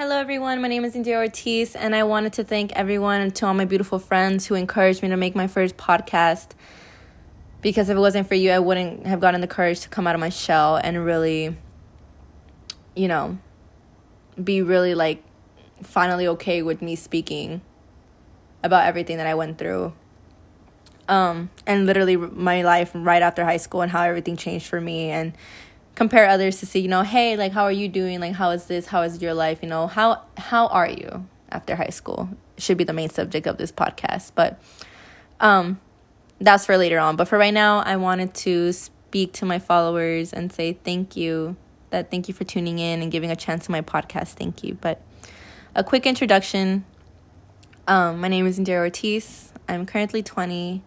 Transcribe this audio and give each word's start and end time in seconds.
Hello, 0.00 0.16
everyone. 0.16 0.62
My 0.62 0.68
name 0.68 0.86
is 0.86 0.96
India 0.96 1.18
Ortiz, 1.18 1.76
and 1.76 1.94
I 1.94 2.04
wanted 2.04 2.32
to 2.32 2.42
thank 2.42 2.72
everyone 2.72 3.20
and 3.20 3.34
to 3.34 3.46
all 3.46 3.52
my 3.52 3.66
beautiful 3.66 3.98
friends 3.98 4.46
who 4.46 4.54
encouraged 4.54 5.02
me 5.02 5.10
to 5.10 5.16
make 5.18 5.36
my 5.36 5.46
first 5.46 5.76
podcast. 5.76 6.52
Because 7.60 7.90
if 7.90 7.98
it 7.98 8.00
wasn't 8.00 8.26
for 8.26 8.34
you, 8.34 8.50
I 8.50 8.60
wouldn't 8.60 9.06
have 9.06 9.20
gotten 9.20 9.42
the 9.42 9.46
courage 9.46 9.80
to 9.80 9.90
come 9.90 10.06
out 10.06 10.14
of 10.14 10.20
my 10.22 10.30
shell 10.30 10.76
and 10.76 11.04
really, 11.04 11.54
you 12.96 13.08
know, 13.08 13.38
be 14.42 14.62
really 14.62 14.94
like 14.94 15.22
finally 15.82 16.26
okay 16.28 16.62
with 16.62 16.80
me 16.80 16.96
speaking 16.96 17.60
about 18.64 18.86
everything 18.86 19.18
that 19.18 19.26
I 19.26 19.34
went 19.34 19.58
through. 19.58 19.92
Um, 21.10 21.50
and 21.66 21.84
literally 21.84 22.16
my 22.16 22.62
life 22.62 22.90
right 22.94 23.20
after 23.20 23.44
high 23.44 23.58
school 23.58 23.82
and 23.82 23.92
how 23.92 24.04
everything 24.04 24.38
changed 24.38 24.66
for 24.66 24.80
me 24.80 25.10
and 25.10 25.34
compare 25.94 26.28
others 26.28 26.60
to 26.60 26.66
see, 26.66 26.80
you 26.80 26.88
know, 26.88 27.02
hey, 27.02 27.36
like 27.36 27.52
how 27.52 27.64
are 27.64 27.72
you 27.72 27.88
doing? 27.88 28.20
Like 28.20 28.34
how 28.34 28.50
is 28.50 28.66
this? 28.66 28.86
How 28.86 29.02
is 29.02 29.20
your 29.20 29.34
life? 29.34 29.60
You 29.62 29.68
know, 29.68 29.86
how 29.86 30.22
how 30.36 30.66
are 30.68 30.88
you 30.88 31.26
after 31.50 31.76
high 31.76 31.90
school? 31.90 32.28
Should 32.58 32.78
be 32.78 32.84
the 32.84 32.92
main 32.92 33.10
subject 33.10 33.46
of 33.46 33.58
this 33.58 33.72
podcast. 33.72 34.32
But 34.34 34.60
um 35.40 35.80
that's 36.40 36.66
for 36.66 36.76
later 36.76 36.98
on. 36.98 37.16
But 37.16 37.28
for 37.28 37.38
right 37.38 37.52
now, 37.52 37.80
I 37.80 37.96
wanted 37.96 38.34
to 38.34 38.72
speak 38.72 39.32
to 39.34 39.44
my 39.44 39.58
followers 39.58 40.32
and 40.32 40.52
say 40.52 40.78
thank 40.84 41.16
you. 41.16 41.56
That 41.90 42.10
thank 42.10 42.28
you 42.28 42.34
for 42.34 42.44
tuning 42.44 42.78
in 42.78 43.02
and 43.02 43.10
giving 43.10 43.30
a 43.32 43.36
chance 43.36 43.66
to 43.66 43.72
my 43.72 43.80
podcast. 43.80 44.34
Thank 44.34 44.62
you. 44.62 44.78
But 44.80 45.02
a 45.74 45.82
quick 45.82 46.06
introduction. 46.06 46.84
Um, 47.88 48.20
my 48.20 48.28
name 48.28 48.46
is 48.46 48.58
Indira 48.60 48.78
Ortiz. 48.78 49.52
I'm 49.68 49.86
currently 49.86 50.22
20. 50.22 50.82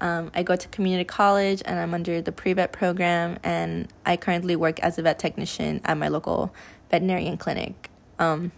Um, 0.00 0.30
I 0.34 0.42
go 0.42 0.54
to 0.54 0.68
community 0.68 1.04
college 1.04 1.62
and 1.64 1.78
I'm 1.78 1.92
under 1.92 2.20
the 2.20 2.32
pre 2.32 2.52
vet 2.52 2.72
program, 2.72 3.38
and 3.42 3.88
I 4.06 4.16
currently 4.16 4.56
work 4.56 4.78
as 4.80 4.98
a 4.98 5.02
vet 5.02 5.18
technician 5.18 5.80
at 5.84 5.96
my 5.96 6.08
local 6.08 6.54
veterinarian 6.90 7.36
clinic. 7.36 7.90
Um, 8.18 8.52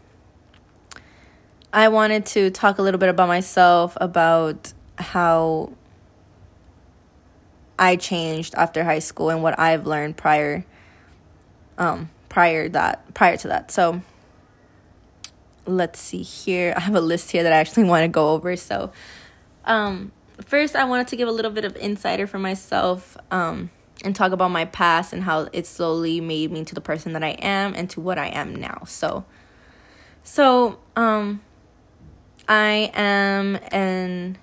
I 1.73 1.89
wanted 1.89 2.27
to 2.27 2.51
talk 2.51 2.79
a 2.79 2.83
little 2.83 2.99
bit 2.99 3.09
about 3.09 3.29
myself, 3.29 3.97
about 4.01 4.73
how 4.99 5.73
I 7.79 7.97
changed 7.97 8.55
after 8.57 8.85
high 8.85 8.99
school 8.99 9.31
and 9.31 9.43
what 9.43 9.59
I've 9.59 9.87
learned 9.87 10.17
prior 10.17 10.65
um 11.79 12.11
prior 12.29 12.69
that 12.69 13.15
prior 13.15 13.37
to 13.39 13.49
that. 13.49 13.71
So 13.71 14.03
let's 15.65 15.99
see 15.99 16.23
here. 16.23 16.75
I 16.77 16.81
have 16.81 16.95
a 16.95 17.01
list 17.01 17.31
here 17.31 17.43
that 17.43 17.53
I 17.53 17.57
actually 17.57 17.85
want 17.85 18.05
to 18.05 18.09
go 18.09 18.31
over. 18.31 18.55
So 18.57 18.93
um 19.65 20.13
first 20.45 20.77
I 20.77 20.85
wanted 20.85 21.09
to 21.09 21.17
give 21.17 21.29
a 21.29 21.33
little 21.33 21.51
bit 21.51 21.65
of 21.65 21.77
insider 21.77 22.27
for 22.27 22.39
myself 22.39 23.17
um, 23.31 23.71
and 24.05 24.15
talk 24.15 24.33
about 24.33 24.51
my 24.51 24.65
past 24.65 25.13
and 25.13 25.23
how 25.23 25.49
it 25.53 25.67
slowly 25.67 26.21
made 26.21 26.51
me 26.51 26.65
to 26.65 26.75
the 26.75 26.81
person 26.81 27.13
that 27.13 27.23
I 27.23 27.31
am 27.41 27.75
and 27.75 27.89
to 27.91 28.01
what 28.01 28.19
I 28.19 28.29
am 28.29 28.55
now. 28.55 28.83
So 28.87 29.25
so 30.23 30.79
um 30.97 31.41
I 32.49 32.91
am 32.95 33.57
an 33.71 34.37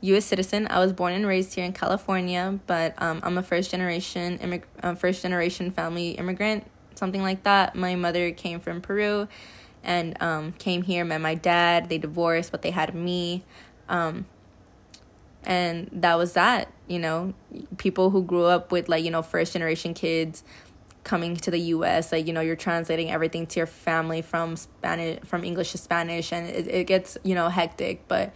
U.S. 0.00 0.26
citizen. 0.26 0.68
I 0.70 0.78
was 0.78 0.92
born 0.92 1.12
and 1.12 1.26
raised 1.26 1.54
here 1.54 1.64
in 1.64 1.72
California, 1.72 2.60
but 2.68 2.94
um, 3.02 3.20
I'm 3.24 3.36
a 3.36 3.42
first 3.42 3.72
generation 3.72 4.38
immig- 4.38 4.62
uh, 4.80 4.94
first 4.94 5.22
generation 5.22 5.72
family 5.72 6.10
immigrant, 6.12 6.70
something 6.94 7.20
like 7.20 7.42
that. 7.42 7.74
My 7.74 7.96
mother 7.96 8.30
came 8.30 8.60
from 8.60 8.80
Peru, 8.80 9.26
and 9.82 10.20
um, 10.22 10.52
came 10.52 10.82
here. 10.82 11.04
Met 11.04 11.20
my 11.20 11.34
dad. 11.34 11.88
They 11.88 11.98
divorced, 11.98 12.52
but 12.52 12.62
they 12.62 12.70
had 12.70 12.94
me. 12.94 13.44
Um, 13.88 14.26
and 15.44 15.88
that 15.92 16.16
was 16.16 16.34
that 16.34 16.72
you 16.88 16.98
know? 16.98 17.34
People 17.76 18.10
who 18.10 18.22
grew 18.22 18.44
up 18.44 18.72
with 18.72 18.88
like 18.88 19.04
you 19.04 19.10
know 19.10 19.22
first 19.22 19.52
generation 19.52 19.94
kids 19.94 20.42
coming 21.04 21.36
to 21.36 21.50
the 21.50 21.60
US 21.60 22.12
like 22.12 22.26
you 22.26 22.34
know 22.34 22.40
you're 22.40 22.56
translating 22.56 23.10
everything 23.10 23.46
to 23.46 23.60
your 23.60 23.66
family 23.66 24.20
from 24.20 24.56
Spanish 24.56 25.20
from 25.24 25.42
English 25.44 25.72
to 25.72 25.78
Spanish 25.78 26.32
and 26.32 26.46
it, 26.48 26.66
it 26.66 26.86
gets 26.86 27.16
you 27.22 27.34
know 27.34 27.48
hectic. 27.48 28.08
But 28.08 28.34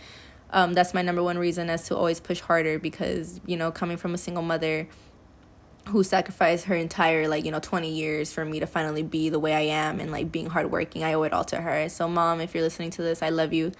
um, 0.50 0.74
that's 0.74 0.92
my 0.94 1.02
number 1.02 1.22
one 1.22 1.38
reason 1.38 1.70
as 1.70 1.86
to 1.88 1.96
always 1.96 2.20
push 2.20 2.40
harder 2.40 2.78
because 2.78 3.40
you 3.46 3.56
know 3.56 3.72
coming 3.72 3.96
from 3.96 4.14
a 4.14 4.18
single 4.18 4.42
mother 4.42 4.86
who 5.88 6.04
sacrificed 6.04 6.66
her 6.66 6.76
entire 6.76 7.26
like 7.26 7.44
you 7.44 7.50
know 7.50 7.58
20 7.58 7.90
years 7.90 8.32
for 8.32 8.44
me 8.44 8.60
to 8.60 8.66
finally 8.66 9.02
be 9.02 9.28
the 9.28 9.40
way 9.40 9.52
I 9.54 9.62
am 9.62 9.98
and 9.98 10.12
like 10.12 10.30
being 10.30 10.46
hardworking 10.46 11.02
I 11.02 11.14
owe 11.14 11.22
it 11.24 11.32
all 11.32 11.44
to 11.44 11.56
her. 11.56 11.88
So 11.88 12.06
mom 12.08 12.40
if 12.40 12.54
you're 12.54 12.62
listening 12.62 12.90
to 12.90 13.02
this 13.02 13.22
I 13.22 13.30
love 13.30 13.52
you. 13.52 13.72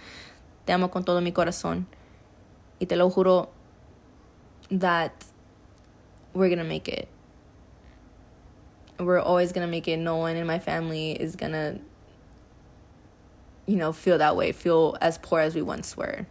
Te 0.67 0.73
amo 0.73 0.89
con 0.89 1.05
todo 1.05 1.21
mi 1.21 1.33
corazón 1.33 1.87
Y 2.81 2.87
te 2.87 2.97
lo 2.97 3.11
juro 3.11 3.49
that 4.71 5.25
we're 6.33 6.49
gonna 6.49 6.65
make 6.65 6.89
it. 6.89 7.09
We're 8.99 9.21
always 9.21 9.53
gonna 9.53 9.67
make 9.67 9.89
it. 9.89 9.99
No 9.99 10.17
one 10.17 10.37
in 10.37 10.47
my 10.47 10.59
family 10.59 11.13
is 11.13 11.37
gonna, 11.37 11.79
you 13.67 13.77
know, 13.77 13.93
feel 13.93 14.19
that 14.19 14.37
way, 14.37 14.53
feel 14.53 14.97
as 15.01 15.19
poor 15.19 15.41
as 15.41 15.55
we 15.55 15.63
once 15.63 15.97
were. 15.97 16.27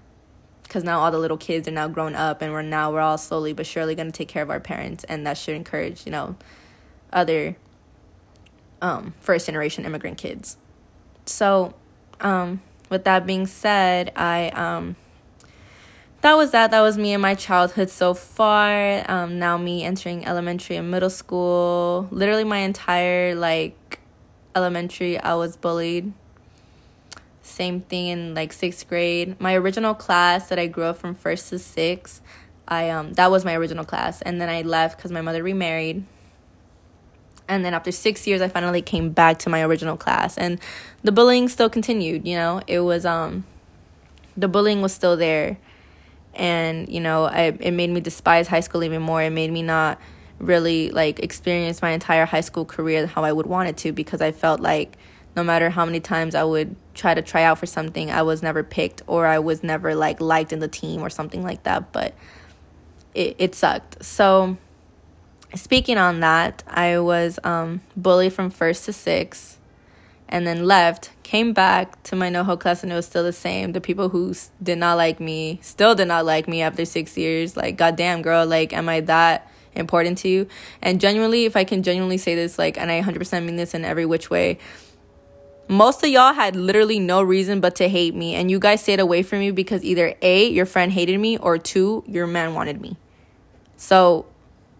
Because 0.63 0.83
now 0.83 0.99
all 1.01 1.11
the 1.11 1.19
little 1.19 1.37
kids 1.37 1.67
are 1.67 1.71
now 1.71 1.87
grown 1.87 2.15
up, 2.15 2.41
and 2.41 2.53
we're 2.53 2.61
now 2.61 2.91
we're 2.91 3.01
all 3.01 3.17
slowly 3.17 3.53
but 3.53 3.65
surely 3.65 3.93
gonna 3.93 4.11
take 4.11 4.29
care 4.29 4.43
of 4.43 4.49
our 4.49 4.59
parents, 4.59 5.03
and 5.05 5.27
that 5.27 5.37
should 5.37 5.55
encourage, 5.55 6.05
you 6.05 6.11
know, 6.11 6.35
other 7.11 7.57
um, 8.81 9.13
first 9.19 9.45
generation 9.45 9.85
immigrant 9.85 10.17
kids. 10.17 10.57
So, 11.25 11.73
um, 12.19 12.61
with 12.89 13.03
that 13.03 13.25
being 13.25 13.45
said, 13.47 14.11
I 14.15 14.49
um, 14.49 14.95
that 16.21 16.37
was 16.37 16.51
that. 16.51 16.71
That 16.71 16.81
was 16.81 16.97
me 16.97 17.13
and 17.13 17.21
my 17.21 17.33
childhood 17.33 17.89
so 17.89 18.13
far. 18.13 19.03
Um, 19.09 19.39
now 19.39 19.57
me 19.57 19.83
entering 19.83 20.25
elementary 20.25 20.75
and 20.75 20.89
middle 20.91 21.09
school. 21.09 22.07
Literally 22.11 22.43
my 22.43 22.59
entire 22.59 23.35
like 23.35 23.99
elementary, 24.55 25.19
I 25.19 25.33
was 25.33 25.57
bullied. 25.57 26.13
Same 27.41 27.81
thing 27.81 28.07
in 28.07 28.35
like 28.35 28.53
sixth 28.53 28.87
grade. 28.87 29.39
My 29.41 29.55
original 29.55 29.95
class 29.95 30.47
that 30.49 30.59
I 30.59 30.67
grew 30.67 30.83
up 30.85 30.97
from 30.97 31.15
first 31.15 31.49
to 31.49 31.59
sixth, 31.59 32.21
I 32.67 32.89
um 32.91 33.13
that 33.13 33.31
was 33.31 33.43
my 33.43 33.55
original 33.55 33.83
class, 33.83 34.21
and 34.21 34.39
then 34.39 34.47
I 34.47 34.61
left 34.61 34.97
because 34.97 35.11
my 35.11 35.21
mother 35.21 35.41
remarried. 35.41 36.03
And 37.47 37.65
then 37.65 37.73
after 37.73 37.91
six 37.91 38.27
years, 38.27 38.41
I 38.41 38.47
finally 38.47 38.81
came 38.81 39.09
back 39.09 39.39
to 39.39 39.49
my 39.49 39.63
original 39.63 39.97
class, 39.97 40.37
and 40.37 40.59
the 41.03 41.11
bullying 41.11 41.49
still 41.49 41.69
continued. 41.69 42.27
You 42.27 42.35
know, 42.35 42.61
it 42.67 42.81
was 42.81 43.05
um, 43.05 43.43
the 44.37 44.47
bullying 44.47 44.81
was 44.81 44.93
still 44.93 45.17
there 45.17 45.57
and 46.35 46.87
you 46.89 46.99
know 46.99 47.25
I, 47.25 47.55
it 47.59 47.71
made 47.71 47.89
me 47.89 48.01
despise 48.01 48.47
high 48.47 48.59
school 48.61 48.83
even 48.83 49.01
more. 49.01 49.21
It 49.21 49.31
made 49.31 49.51
me 49.51 49.61
not 49.61 49.99
really 50.41 50.89
like 50.89 51.19
experience 51.19 51.81
my 51.81 51.91
entire 51.91 52.25
high 52.25 52.41
school 52.41 52.65
career 52.65 53.05
how 53.05 53.23
i 53.23 53.31
would 53.31 53.45
want 53.45 53.69
it 53.69 53.77
to 53.77 53.91
because 53.91 54.21
i 54.21 54.31
felt 54.31 54.59
like 54.59 54.97
no 55.35 55.43
matter 55.43 55.69
how 55.69 55.85
many 55.85 55.99
times 55.99 56.35
i 56.35 56.43
would 56.43 56.75
try 56.93 57.13
to 57.13 57.21
try 57.21 57.43
out 57.43 57.57
for 57.57 57.65
something 57.65 58.09
i 58.11 58.21
was 58.21 58.41
never 58.41 58.63
picked 58.63 59.01
or 59.07 59.27
i 59.27 59.37
was 59.37 59.63
never 59.63 59.93
like 59.95 60.19
liked 60.19 60.51
in 60.51 60.59
the 60.59 60.67
team 60.67 61.01
or 61.01 61.09
something 61.09 61.43
like 61.43 61.63
that. 61.63 61.91
But 61.91 62.13
it, 63.13 63.35
it 63.37 63.55
sucked. 63.55 64.03
So 64.03 64.57
speaking 65.53 65.97
on 65.97 66.21
that 66.21 66.63
i 66.67 66.97
was 66.97 67.37
um, 67.43 67.81
bullied 67.95 68.33
from 68.33 68.49
first 68.49 68.85
to 68.85 68.93
sixth 68.93 69.59
and 70.31 70.47
then 70.47 70.65
left, 70.65 71.11
came 71.23 71.53
back 71.53 72.01
to 72.03 72.15
my 72.15 72.29
NoHo 72.29 72.59
class 72.59 72.83
and 72.83 72.91
it 72.91 72.95
was 72.95 73.05
still 73.05 73.23
the 73.23 73.33
same. 73.33 73.73
The 73.73 73.81
people 73.81 74.09
who 74.09 74.33
did 74.63 74.77
not 74.77 74.95
like 74.95 75.19
me 75.19 75.59
still 75.61 75.93
did 75.93 76.07
not 76.07 76.25
like 76.25 76.47
me 76.47 76.61
after 76.61 76.85
six 76.85 77.17
years. 77.17 77.57
Like, 77.57 77.75
goddamn, 77.77 78.21
girl, 78.21 78.45
like, 78.45 78.73
am 78.73 78.87
I 78.87 79.01
that 79.01 79.51
important 79.75 80.17
to 80.19 80.29
you? 80.29 80.47
And 80.81 81.01
genuinely, 81.01 81.45
if 81.45 81.55
I 81.55 81.65
can 81.65 81.83
genuinely 81.83 82.17
say 82.17 82.33
this, 82.35 82.57
like, 82.57 82.77
and 82.77 82.89
I 82.89 83.01
100% 83.01 83.45
mean 83.45 83.57
this 83.57 83.73
in 83.73 83.83
every 83.83 84.05
which 84.05 84.29
way, 84.29 84.57
most 85.67 86.03
of 86.03 86.09
y'all 86.09 86.33
had 86.33 86.55
literally 86.55 86.99
no 86.99 87.21
reason 87.21 87.59
but 87.59 87.75
to 87.75 87.87
hate 87.87 88.15
me. 88.15 88.35
And 88.35 88.49
you 88.49 88.59
guys 88.59 88.81
stayed 88.81 88.99
away 88.99 89.23
from 89.23 89.39
me 89.39 89.51
because 89.51 89.83
either 89.83 90.15
A, 90.21 90.49
your 90.49 90.65
friend 90.65 90.91
hated 90.91 91.19
me, 91.19 91.37
or 91.37 91.57
two, 91.57 92.03
your 92.07 92.27
man 92.27 92.53
wanted 92.53 92.81
me. 92.81 92.97
So 93.77 94.25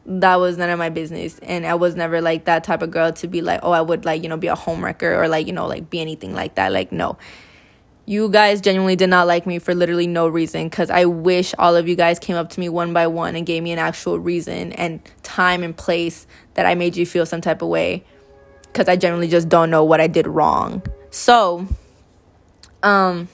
that 0.05 0.35
was 0.37 0.57
none 0.57 0.69
of 0.69 0.79
my 0.79 0.89
business. 0.89 1.39
And 1.39 1.65
i 1.65 1.75
was 1.75 1.95
never 1.95 2.21
like 2.21 2.45
that 2.45 2.63
type 2.63 2.81
of 2.81 2.91
girl 2.91 3.11
to 3.13 3.27
be 3.27 3.41
like 3.41 3.59
oh 3.63 3.71
i 3.71 3.81
would 3.81 4.05
like 4.05 4.23
you 4.23 4.29
know 4.29 4.37
be 4.37 4.47
a 4.47 4.55
homewrecker 4.55 5.15
or 5.17 5.27
like 5.27 5.47
you 5.47 5.53
know 5.53 5.67
like 5.67 5.89
be 5.89 6.01
anything 6.01 6.33
like 6.33 6.55
that. 6.55 6.71
Like 6.71 6.91
no. 6.91 7.17
You 8.07 8.29
guys 8.29 8.61
genuinely 8.61 8.95
did 8.95 9.09
not 9.09 9.27
like 9.27 9.45
me 9.45 9.59
for 9.59 9.75
literally 9.75 10.07
no 10.07 10.27
reason 10.27 10.67
because 10.67 10.89
i 10.89 11.05
wish 11.05 11.53
all 11.59 11.75
of 11.75 11.87
you 11.87 11.95
guys 11.95 12.17
came 12.19 12.35
up 12.35 12.49
to 12.49 12.59
me 12.59 12.67
one 12.67 12.93
by 12.93 13.07
one 13.07 13.35
and 13.35 13.45
gave 13.45 13.61
me 13.61 13.71
an 13.71 13.79
actual 13.79 14.19
reason 14.19 14.73
and 14.73 14.99
time 15.23 15.63
and 15.63 15.77
place 15.77 16.25
that 16.55 16.65
i 16.65 16.73
made 16.73 16.97
you 16.97 17.05
feel 17.05 17.25
some 17.25 17.41
type 17.41 17.61
of 17.61 17.69
way 17.69 18.03
because 18.63 18.89
i 18.89 18.95
generally 18.95 19.27
just 19.27 19.47
don't 19.47 19.69
know 19.69 19.83
what 19.83 20.01
i 20.01 20.07
did 20.07 20.27
wrong. 20.27 20.81
So 21.11 21.67
um 22.81 23.29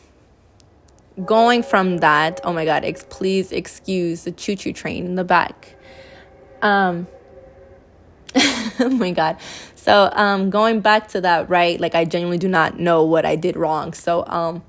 going 1.26 1.64
from 1.64 2.00
that 2.00 2.42
oh 2.44 2.54
my 2.54 2.66
god 2.66 2.84
ex- 2.84 3.06
please 3.10 3.52
excuse 3.52 4.26
the 4.26 4.32
choo-choo 4.32 4.74
train 4.74 5.06
in 5.06 5.16
the 5.16 5.24
back 5.24 5.77
um, 6.62 7.08
oh 8.36 8.90
my 8.90 9.12
god. 9.12 9.38
So 9.76 10.10
um, 10.14 10.50
going 10.50 10.82
back 10.82 11.08
to 11.10 11.22
that, 11.22 11.50
right? 11.50 11.80
Like 11.80 11.96
I 11.96 12.06
genuinely 12.06 12.38
do 12.38 12.48
not 12.48 12.80
know 12.80 13.04
what 13.04 13.26
I 13.26 13.36
did 13.36 13.56
wrong. 13.56 13.94
So 13.94 14.26
um, 14.28 14.64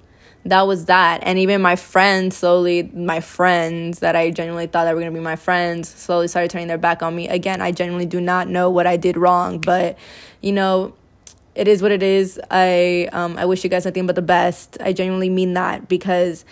that 0.45 0.67
was 0.67 0.87
that. 0.87 1.21
And 1.23 1.39
even 1.39 1.61
my 1.61 1.77
friends 1.77 2.37
slowly, 2.37 2.85
my 2.95 3.21
friends 3.21 3.99
that 4.01 4.17
I 4.17 4.31
genuinely 4.31 4.67
thought 4.67 4.85
that 4.85 4.95
were 4.95 5.01
gonna 5.01 5.13
be 5.13 5.21
my 5.21 5.37
friends, 5.37 5.89
slowly 5.89 6.29
started 6.29 6.51
turning 6.51 6.69
their 6.69 6.79
back 6.79 7.03
on 7.03 7.15
me. 7.15 7.29
Again, 7.29 7.61
I 7.61 7.73
genuinely 7.73 8.07
do 8.07 8.21
not 8.21 8.49
know 8.49 8.71
what 8.71 8.87
I 8.87 8.97
did 8.97 9.17
wrong, 9.17 9.59
but 9.59 9.99
you 10.41 10.53
know, 10.53 10.95
it 11.55 11.67
is 11.67 11.83
what 11.83 11.91
it 11.91 12.03
is. 12.03 12.41
I 12.51 13.09
um 13.13 13.37
I 13.37 13.45
wish 13.45 13.65
you 13.65 13.71
guys 13.71 13.85
nothing 13.85 14.07
but 14.07 14.15
the 14.15 14.23
best. 14.23 14.79
I 14.81 14.93
genuinely 14.93 15.31
mean 15.31 15.55
that 15.55 15.89
because 15.89 16.45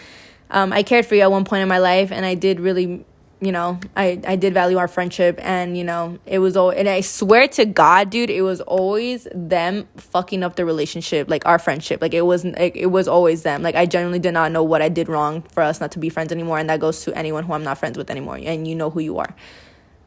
um 0.51 0.73
I 0.73 0.83
cared 0.83 1.07
for 1.07 1.15
you 1.15 1.23
at 1.23 1.31
one 1.31 1.45
point 1.45 1.63
in 1.63 1.69
my 1.69 1.79
life 1.79 2.11
and 2.11 2.27
I 2.27 2.35
did 2.35 2.59
really 2.61 3.05
you 3.39 3.53
know, 3.53 3.79
I, 3.95 4.19
I 4.27 4.37
did 4.37 4.55
value 4.55 4.79
our 4.79 4.89
friendship 4.89 5.39
and, 5.43 5.77
you 5.77 5.85
know, 5.85 6.19
it 6.25 6.39
was 6.39 6.57
all, 6.57 6.71
and 6.71 6.89
I 6.89 7.03
swear 7.03 7.47
to 7.49 7.67
God, 7.67 8.09
dude, 8.09 8.31
it 8.31 8.41
was 8.41 8.63
always 8.63 9.29
them 9.35 9.87
fucking 9.99 10.43
up 10.43 10.57
the 10.57 10.65
relationship, 10.65 11.29
like 11.29 11.45
our 11.45 11.59
friendship. 11.59 12.01
Like 12.01 12.15
it 12.15 12.23
was, 12.23 12.47
like, 12.47 12.75
it 12.75 12.87
was 12.87 13.07
always 13.07 13.43
them. 13.43 13.61
Like 13.61 13.75
I 13.75 13.85
genuinely 13.85 14.21
did 14.21 14.33
not 14.33 14.53
know 14.53 14.63
what 14.63 14.81
I 14.81 14.89
did 14.89 15.11
wrong 15.11 15.43
for 15.43 15.63
us 15.63 15.83
not 15.83 15.93
to 15.93 15.99
be 15.99 16.09
friends 16.09 16.33
anymore. 16.33 16.59
And 16.59 16.71
that 16.71 16.81
goes 16.81 17.03
to 17.05 17.15
anyone 17.15 17.45
who 17.45 17.53
I'm 17.53 17.63
not 17.63 17.77
friends 17.77 17.99
with 17.99 18.11
anymore. 18.11 18.39
And 18.43 18.67
you 18.67 18.75
know 18.75 18.89
who 18.89 19.01
you 19.01 19.19
are. 19.19 19.35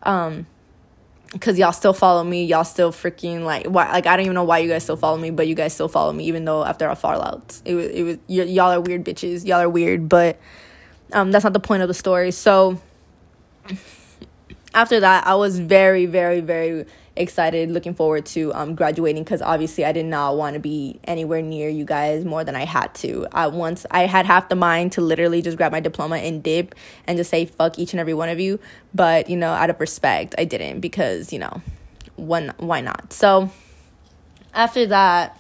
Um, 0.02 0.48
cause 1.40 1.60
y'all 1.60 1.72
still 1.72 1.94
follow 1.94 2.24
me. 2.24 2.46
Y'all 2.46 2.64
still 2.64 2.92
freaking 2.92 3.44
like, 3.44 3.68
why, 3.68 3.92
like, 3.92 4.08
I 4.08 4.16
don't 4.18 4.26
even 4.26 4.34
know 4.34 4.44
why 4.44 4.58
you 4.58 4.70
guys 4.70 4.82
still 4.82 4.98
follow 4.98 5.20
me, 5.20 5.30
but 5.30 5.48
you 5.48 5.54
guys 5.54 5.76
still 5.76 5.88
follow 5.88 6.14
me, 6.14 6.24
even 6.24 6.46
though 6.46 6.66
after 6.66 6.88
our 6.88 6.96
fallouts, 6.96 7.62
it 7.64 7.76
was, 7.76 7.86
it 7.86 8.02
was, 8.02 8.18
y- 8.28 8.52
y'all 8.52 8.72
are 8.72 8.82
weird 8.82 9.06
bitches. 9.06 9.46
Y'all 9.46 9.60
are 9.60 9.70
weird, 9.70 10.10
but, 10.10 10.40
um, 11.14 11.32
that's 11.32 11.44
not 11.44 11.54
the 11.54 11.60
point 11.60 11.84
of 11.84 11.88
the 11.88 11.94
story. 11.94 12.32
So, 12.32 12.82
after 14.74 15.00
that, 15.00 15.26
I 15.26 15.36
was 15.36 15.60
very, 15.60 16.06
very, 16.06 16.42
very 16.42 16.86
excited, 17.16 17.70
looking 17.70 17.94
forward 17.94 18.26
to 18.26 18.54
um, 18.54 18.76
graduating 18.76 19.24
because 19.24 19.42
obviously 19.42 19.84
I 19.84 19.92
did 19.92 20.06
not 20.06 20.38
want 20.38 20.54
to 20.54 20.60
be 20.60 21.00
anywhere 21.04 21.42
near 21.42 21.68
you 21.70 21.84
guys 21.84 22.24
more 22.24 22.44
than 22.44 22.56
I 22.56 22.66
had 22.66 22.94
to. 22.96 23.28
I 23.32 23.48
once 23.48 23.86
I 23.92 24.06
had 24.06 24.26
half 24.26 24.50
the 24.50 24.56
mind 24.56 24.94
to 24.94 25.02
literally 25.02 25.42
just 25.42 25.58
grab 25.58 25.72
my 25.72 25.80
diploma 25.80 26.18
and 26.18 26.42
dip 26.42 26.76
and 27.06 27.18
just 27.18 27.30
say 27.30 27.46
fuck 27.46 27.78
each 27.78 27.94
and 27.94 28.00
every 28.00 28.14
one 28.14 28.30
of 28.30 28.40
you, 28.40 28.60
but 28.94 29.30
you 29.30 29.38
know, 29.38 29.52
out 29.52 29.70
of 29.70 29.80
respect, 29.80 30.34
I 30.38 30.46
didn't 30.46 30.80
because 30.80 31.34
you 31.34 31.40
know, 31.40 31.62
one 32.16 32.54
why 32.58 32.82
not? 32.82 33.14
So 33.14 33.52
after 34.54 34.88
that. 34.88 35.36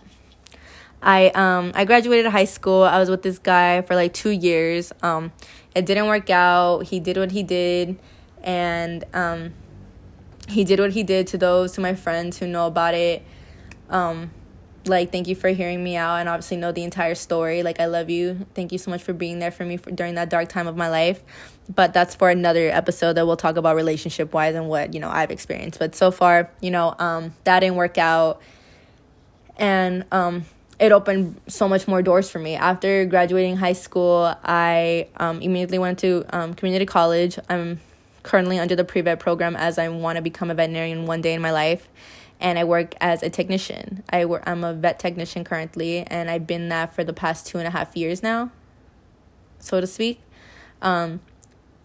I 1.02 1.28
um 1.30 1.72
I 1.76 1.86
graduated 1.86 2.30
high 2.30 2.44
school. 2.44 2.84
I 2.84 3.00
was 3.00 3.10
with 3.10 3.22
this 3.22 3.40
guy 3.40 3.84
for 3.84 3.96
like 3.96 4.14
2 4.14 4.31
years. 4.31 4.92
Um 5.02 5.31
it 5.74 5.86
didn't 5.86 6.08
work 6.08 6.30
out. 6.30 6.88
He 6.88 7.00
did 7.00 7.16
what 7.16 7.31
he 7.31 7.42
did 7.42 7.98
and 8.44 9.03
um, 9.13 9.53
he 10.47 10.63
did 10.63 10.80
what 10.80 10.91
he 10.91 11.03
did 11.03 11.27
to 11.27 11.38
those 11.38 11.74
to 11.74 11.81
my 11.81 11.94
friends 11.94 12.38
who 12.38 12.47
know 12.47 12.68
about 12.68 12.94
it. 12.94 13.24
Um, 13.89 14.31
like 14.86 15.12
thank 15.12 15.27
you 15.27 15.36
for 15.36 15.50
hearing 15.50 15.83
me 15.83 15.95
out 15.95 16.15
and 16.15 16.30
obviously 16.30 16.57
know 16.57 16.71
the 16.71 16.83
entire 16.83 17.15
story. 17.15 17.63
Like 17.63 17.80
i 17.80 17.86
love 17.86 18.09
you. 18.09 18.47
Thank 18.53 18.71
you 18.71 18.77
so 18.77 18.91
much 18.91 19.03
for 19.03 19.13
being 19.13 19.39
there 19.39 19.51
for 19.51 19.65
me 19.65 19.77
for, 19.77 19.91
during 19.91 20.15
that 20.15 20.30
dark 20.30 20.50
time 20.50 20.68
of 20.68 20.75
my 20.75 20.89
life. 20.89 21.21
But 21.74 21.94
that's 21.94 22.15
for 22.15 22.30
another 22.30 22.69
episode 22.69 23.13
that 23.13 23.27
we'll 23.27 23.38
talk 23.38 23.57
about 23.57 23.75
relationship 23.75 24.33
wise 24.33 24.56
and 24.56 24.68
what 24.68 24.94
you 24.94 25.00
know 25.00 25.09
i've 25.09 25.31
experienced. 25.31 25.80
But 25.80 25.95
so 25.95 26.12
far 26.12 26.50
you 26.62 26.71
know 26.71 26.95
um, 26.97 27.33
that 27.44 27.59
didn't 27.59 27.75
work 27.75 27.97
out. 27.97 28.42
And 29.57 30.06
um, 30.12 30.45
it 30.80 30.94
opened 30.94 31.39
so 31.47 31.68
much 31.68 31.85
more 31.85 32.01
doors 32.01 32.30
for 32.30 32.39
me. 32.39 32.56
After 32.56 33.06
graduating 33.06 33.57
high 33.57 33.74
school, 33.74 34.33
I 34.42 35.09
um, 35.18 35.42
immediately 35.42 35.80
went 35.80 36.00
to 36.00 36.25
um, 36.30 36.53
community 36.53 36.85
college. 36.85 37.38
I'm 37.50 37.81
currently 38.30 38.60
under 38.60 38.76
the 38.76 38.84
pre-vet 38.84 39.20
program 39.20 39.56
as 39.56 39.80
I 39.80 39.90
want 39.90 40.18
to 40.18 40.22
become 40.22 40.52
a 40.52 40.54
veterinarian 40.54 41.08
one 41.08 41.20
day 41.20 41.34
in 41.34 41.42
my 41.42 41.50
life. 41.52 41.90
And 42.40 42.60
I 42.60 42.64
work 42.64 42.94
as 43.02 43.24
a 43.24 43.30
technician. 43.30 44.04
I 44.08 44.26
work, 44.26 44.44
I'm 44.46 44.64
a 44.64 44.74
vet 44.74 45.00
technician 45.00 45.44
currently, 45.44 46.04
and 46.04 46.30
I've 46.30 46.46
been 46.46 46.70
that 46.70 46.94
for 46.94 47.04
the 47.04 47.12
past 47.12 47.48
two 47.48 47.58
and 47.58 47.68
a 47.68 47.72
half 47.72 47.98
years 47.98 48.22
now, 48.22 48.52
so 49.58 49.81
to 49.81 49.88
speak. 49.88 50.22
Um, 50.80 51.22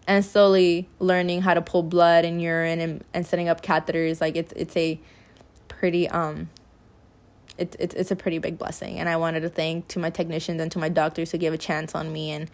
and 0.07 0.23
slowly 0.23 0.87
learning 0.99 1.41
how 1.41 1.55
to 1.55 1.63
pull 1.63 1.81
blood 1.81 2.25
and 2.25 2.39
urine 2.39 2.79
and, 2.79 3.03
and 3.11 3.25
setting 3.25 3.49
up 3.49 3.61
catheters. 3.61 4.21
Like 4.21 4.35
it's 4.35 4.53
it's 4.53 4.77
a 4.77 4.99
pretty 5.67 6.07
um 6.09 6.49
it's 7.57 7.75
it's 7.79 7.95
it's 7.95 8.11
a 8.11 8.15
pretty 8.15 8.37
big 8.37 8.59
blessing. 8.59 8.99
And 8.99 9.09
I 9.09 9.17
wanted 9.17 9.39
to 9.41 9.49
thank 9.49 9.87
to 9.89 9.99
my 9.99 10.11
technicians 10.11 10.61
and 10.61 10.71
to 10.73 10.77
my 10.77 10.89
doctors 10.89 11.31
who 11.31 11.39
gave 11.39 11.53
a 11.53 11.57
chance 11.57 11.95
on 11.95 12.13
me 12.13 12.29
and, 12.29 12.51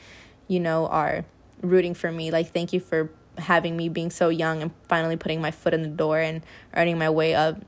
you 0.47 0.61
know, 0.61 0.87
are 0.87 1.25
rooting 1.61 1.93
for 1.93 2.09
me. 2.09 2.31
Like 2.31 2.53
thank 2.53 2.71
you 2.71 2.79
for 2.79 3.11
having 3.37 3.77
me 3.77 3.89
being 3.89 4.09
so 4.09 4.29
young 4.29 4.61
and 4.61 4.71
finally 4.87 5.17
putting 5.17 5.41
my 5.41 5.51
foot 5.51 5.73
in 5.73 5.81
the 5.81 5.89
door 5.89 6.19
and 6.19 6.41
earning 6.75 6.97
my 6.97 7.09
way 7.09 7.33
up. 7.33 7.61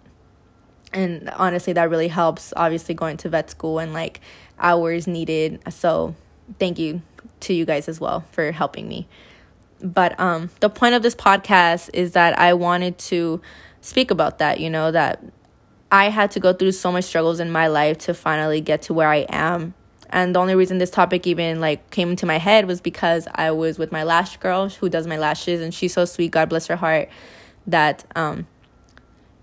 And 0.93 1.29
honestly 1.31 1.73
that 1.73 1.89
really 1.89 2.07
helps 2.07 2.53
obviously 2.55 2.93
going 2.95 3.17
to 3.17 3.29
vet 3.29 3.49
school 3.49 3.79
and 3.79 3.93
like 3.93 4.21
hours 4.59 5.07
needed. 5.07 5.61
So 5.73 6.15
thank 6.59 6.77
you 6.77 7.01
to 7.41 7.53
you 7.53 7.65
guys 7.65 7.87
as 7.87 7.99
well 7.99 8.25
for 8.31 8.51
helping 8.51 8.87
me. 8.87 9.07
But 9.81 10.19
um 10.19 10.49
the 10.59 10.69
point 10.69 10.95
of 10.95 11.01
this 11.01 11.15
podcast 11.15 11.89
is 11.93 12.11
that 12.13 12.37
I 12.37 12.53
wanted 12.53 12.97
to 12.99 13.41
speak 13.81 14.11
about 14.11 14.39
that 14.39 14.59
you 14.61 14.69
know 14.69 14.91
that 14.91 15.21
I 15.91 16.09
had 16.09 16.31
to 16.31 16.39
go 16.39 16.53
through 16.53 16.71
so 16.71 16.91
much 16.91 17.03
struggles 17.03 17.39
in 17.39 17.51
my 17.51 17.67
life 17.67 17.97
to 17.99 18.13
finally 18.13 18.61
get 18.61 18.83
to 18.83 18.93
where 18.93 19.09
I 19.09 19.25
am 19.29 19.73
and 20.13 20.35
the 20.35 20.39
only 20.39 20.53
reason 20.53 20.77
this 20.77 20.91
topic 20.91 21.25
even 21.25 21.59
like 21.59 21.89
came 21.89 22.11
into 22.11 22.27
my 22.27 22.37
head 22.37 22.67
was 22.67 22.79
because 22.79 23.27
I 23.33 23.49
was 23.51 23.79
with 23.79 23.91
my 23.91 24.03
lash 24.03 24.37
girl 24.37 24.69
who 24.69 24.87
does 24.87 25.07
my 25.07 25.17
lashes 25.17 25.59
and 25.59 25.73
she's 25.73 25.91
so 25.91 26.05
sweet, 26.05 26.31
God 26.31 26.49
bless 26.49 26.67
her 26.67 26.75
heart, 26.75 27.09
that 27.67 28.05
um 28.15 28.47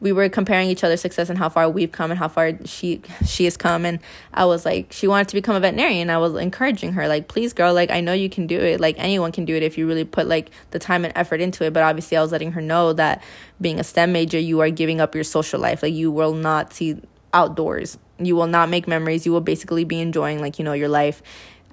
we 0.01 0.13
were 0.13 0.31
comparing 0.31 0.71
each 0.71 0.83
other's 0.83 1.01
success 1.01 1.29
and 1.29 1.39
how 1.39 1.49
far 1.51 1.69
we've 1.69 1.93
come 1.93 2.11
and 2.11 2.19
how 2.19 2.29
far 2.29 2.53
she 2.65 3.03
she 3.27 3.45
has 3.45 3.57
come. 3.57 3.85
And 3.85 3.99
I 4.33 4.45
was 4.45 4.65
like 4.65 4.93
she 4.93 5.09
wanted 5.09 5.29
to 5.29 5.35
become 5.35 5.57
a 5.57 5.61
veterinarian. 5.61 6.09
I 6.09 6.19
was 6.19 6.37
encouraging 6.37 6.93
her 6.93 7.09
like 7.09 7.27
please 7.27 7.53
girl 7.53 7.75
like 7.75 7.91
I 7.91 8.01
know 8.01 8.13
you 8.13 8.31
can 8.31 8.47
do 8.47 8.59
it. 8.59 8.81
Like 8.81 8.95
anyone 8.97 9.33
can 9.33 9.45
do 9.45 9.57
it 9.57 9.65
if 9.65 9.77
you 9.77 9.89
really 9.89 10.05
put 10.05 10.29
like 10.29 10.53
the 10.71 10.79
time 10.79 11.05
and 11.05 11.13
effort 11.17 11.41
into 11.41 11.65
it. 11.65 11.73
But 11.73 11.83
obviously 11.83 12.17
I 12.17 12.23
was 12.23 12.31
letting 12.31 12.53
her 12.53 12.63
know 12.63 12.93
that 12.93 13.23
being 13.61 13.81
a 13.81 13.85
STEM 13.85 14.13
major 14.13 14.39
you 14.39 14.61
are 14.61 14.71
giving 14.71 15.01
up 15.01 15.17
your 15.17 15.25
social 15.25 15.61
life. 15.61 15.83
Like 15.83 15.95
you 15.95 16.13
will 16.13 16.33
not 16.33 16.73
see 16.73 16.97
outdoors. 17.33 17.99
You 18.19 18.37
will 18.37 18.47
not 18.47 18.69
make 18.69 18.87
memories. 18.87 19.25
You 19.27 19.33
will 19.33 19.41
basically 19.41 19.85
be 19.85 20.01
enjoying 20.01 20.41
like 20.41 20.59
you 20.59 20.65
know 20.65 20.73
your 20.73 20.89
life 20.89 21.23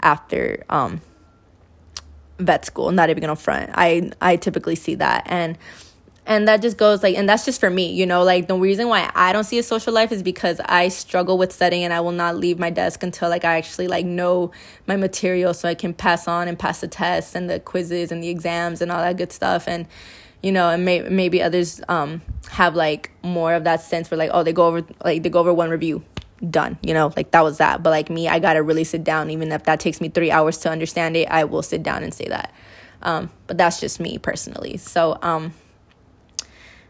after 0.01 0.63
um 0.69 1.01
vet 2.39 2.65
school 2.65 2.91
not 2.91 3.09
even 3.09 3.21
gonna 3.21 3.35
front. 3.35 3.71
I 3.73 4.11
i 4.21 4.35
typically 4.35 4.75
see 4.75 4.95
that. 4.95 5.23
And 5.27 5.57
and 6.25 6.45
that 6.49 6.61
just 6.61 6.77
goes 6.77 7.03
like 7.03 7.15
and 7.15 7.27
that's 7.27 7.45
just 7.45 7.59
for 7.59 7.69
me 7.69 7.93
you 7.93 8.05
know? 8.05 8.23
Like 8.23 8.47
the 8.47 8.57
reason 8.57 8.89
why 8.89 9.09
i 9.15 9.31
don't 9.31 9.45
see 9.45 9.57
a 9.59 9.63
social 9.63 9.93
life 9.93 10.11
is 10.11 10.21
because 10.21 10.59
i 10.65 10.89
struggle 10.89 11.37
with 11.37 11.53
studying 11.53 11.85
and 11.85 11.93
i 11.93 12.01
will 12.01 12.11
not 12.11 12.35
leave 12.35 12.59
my 12.59 12.69
desk 12.69 13.01
until 13.01 13.29
like 13.29 13.45
i 13.45 13.57
actually 13.57 13.87
like 13.87 14.05
know 14.05 14.51
my 14.87 14.97
material 14.97 15.53
so 15.53 15.69
i 15.69 15.73
can 15.73 15.93
pass 15.93 16.27
on 16.27 16.49
and 16.49 16.59
pass 16.59 16.81
the 16.81 16.87
tests 16.87 17.33
and 17.33 17.49
the 17.49 17.61
quizzes 17.61 18.11
and 18.11 18.21
the 18.21 18.27
exams 18.27 18.81
and 18.81 18.91
all 18.91 19.01
that 19.01 19.15
good 19.15 19.31
stuff. 19.31 19.67
And 19.67 19.87
you 20.43 20.51
know 20.51 20.69
and 20.69 20.85
may- 20.85 21.01
maybe 21.09 21.41
others 21.41 21.81
um 21.89 22.21
have 22.49 22.75
like 22.75 23.11
more 23.23 23.53
of 23.53 23.63
that 23.63 23.81
sense 23.81 24.09
where 24.11 24.17
like 24.17 24.29
oh 24.33 24.43
they 24.43 24.53
go 24.53 24.67
over 24.67 24.85
like 25.03 25.23
they 25.23 25.29
go 25.29 25.39
over 25.39 25.53
one 25.53 25.69
review 25.69 26.03
done 26.49 26.77
you 26.83 26.93
know 26.93 27.11
like 27.17 27.31
that 27.31 27.43
was 27.43 27.57
that. 27.57 27.81
But 27.81 27.89
like 27.89 28.09
me 28.09 28.27
i 28.27 28.39
gotta 28.39 28.61
really 28.61 28.83
sit 28.83 29.03
down. 29.03 29.29
Even 29.31 29.51
if 29.51 29.63
that 29.63 29.79
takes 29.79 29.99
me 29.99 30.09
three 30.09 30.31
hours 30.31 30.57
to 30.59 30.69
understand 30.69 31.17
it 31.17 31.27
i 31.29 31.43
will 31.43 31.63
sit 31.63 31.83
down 31.83 32.03
and 32.03 32.13
say 32.13 32.25
that. 32.27 32.53
Um 33.01 33.31
but 33.47 33.57
that's 33.57 33.79
just 33.79 33.99
me 33.99 34.17
personally. 34.17 34.77
So 34.77 35.17
um 35.21 35.53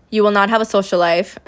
you 0.09 0.23
will 0.23 0.31
not 0.31 0.49
have 0.49 0.61
a 0.61 0.65
social 0.65 0.99
life. 0.99 1.37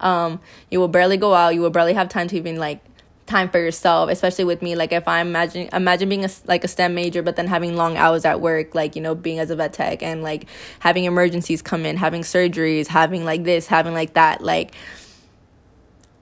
Um 0.00 0.40
you 0.70 0.80
will 0.80 0.88
barely 0.88 1.16
go 1.18 1.34
out. 1.34 1.54
You 1.54 1.60
will 1.60 1.70
barely 1.70 1.92
have 1.92 2.08
time 2.08 2.28
to 2.28 2.36
even 2.36 2.56
like 2.56 2.80
time 3.26 3.48
for 3.48 3.58
yourself 3.58 4.08
especially 4.08 4.44
with 4.44 4.62
me 4.62 4.76
like 4.76 4.92
if 4.92 5.08
i 5.08 5.20
imagine 5.20 5.68
imagine 5.72 6.08
being 6.08 6.24
a 6.24 6.30
like 6.46 6.62
a 6.62 6.68
stem 6.68 6.94
major 6.94 7.22
but 7.22 7.34
then 7.36 7.46
having 7.46 7.76
long 7.76 7.96
hours 7.96 8.24
at 8.24 8.40
work 8.40 8.74
like 8.74 8.94
you 8.94 9.02
know 9.02 9.14
being 9.14 9.38
as 9.38 9.50
a 9.50 9.56
vet 9.56 9.72
tech 9.72 10.02
and 10.02 10.22
like 10.22 10.46
having 10.78 11.04
emergencies 11.04 11.60
come 11.60 11.84
in 11.84 11.96
having 11.96 12.22
surgeries 12.22 12.86
having 12.86 13.24
like 13.24 13.42
this 13.42 13.66
having 13.66 13.92
like 13.92 14.14
that 14.14 14.42
like 14.42 14.72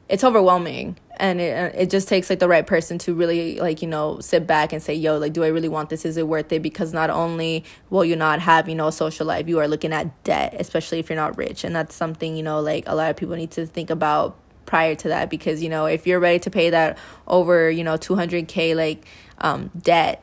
it's 0.09 0.25
overwhelming. 0.25 0.97
And 1.17 1.41
it, 1.41 1.57
uh, 1.57 1.79
it 1.81 1.91
just 1.91 2.09
takes 2.09 2.29
like 2.29 2.41
the 2.41 2.49
right 2.49 2.67
person 2.67 2.99
to 2.99 3.15
really 3.15 3.61
like 3.61 3.83
you 3.83 3.89
know 3.89 4.19
sit 4.19 4.47
back 4.47 4.73
and 4.73 4.83
say 4.83 4.95
yo 4.95 5.17
like 5.19 5.33
do 5.33 5.45
i 5.45 5.47
really 5.47 5.69
want 5.69 5.89
this? 5.89 6.05
Is 6.05 6.17
it 6.17 6.27
worth 6.27 6.53
it? 6.53 6.61
Because 6.61 6.93
not 6.93 7.09
only 7.09 7.65
will 7.89 8.05
you 8.05 8.17
not 8.17 8.41
have 8.41 8.69
you 8.69 8.75
know 8.75 8.89
a 8.89 8.93
social 8.93 9.27
life 9.27 9.49
you 9.49 9.59
are 9.61 9.69
looking 9.69 9.93
at 9.93 10.25
debt 10.25 10.55
especially 10.59 10.99
if 10.99 11.09
you're 11.09 11.17
not 11.17 11.37
rich. 11.39 11.63
And 11.65 11.75
that's 11.75 11.95
something 11.95 12.37
you 12.37 12.43
know 12.43 12.61
like 12.61 12.85
a 12.89 12.95
lot 12.95 13.11
of 13.11 13.17
people 13.17 13.37
need 13.37 13.53
to 13.53 13.67
think 13.67 13.91
about 13.91 14.37
prior 14.66 14.94
to 14.94 15.09
that 15.09 15.30
because 15.30 15.62
you 15.62 15.68
know 15.68 15.87
if 15.87 16.06
you're 16.06 16.21
ready 16.21 16.38
to 16.38 16.50
pay 16.50 16.71
that 16.71 16.99
over 17.26 17.71
you 17.71 17.85
know 17.85 17.97
200k 17.97 18.75
like 18.75 19.04
um 19.38 19.71
debt 19.83 20.23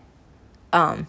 um 0.74 1.07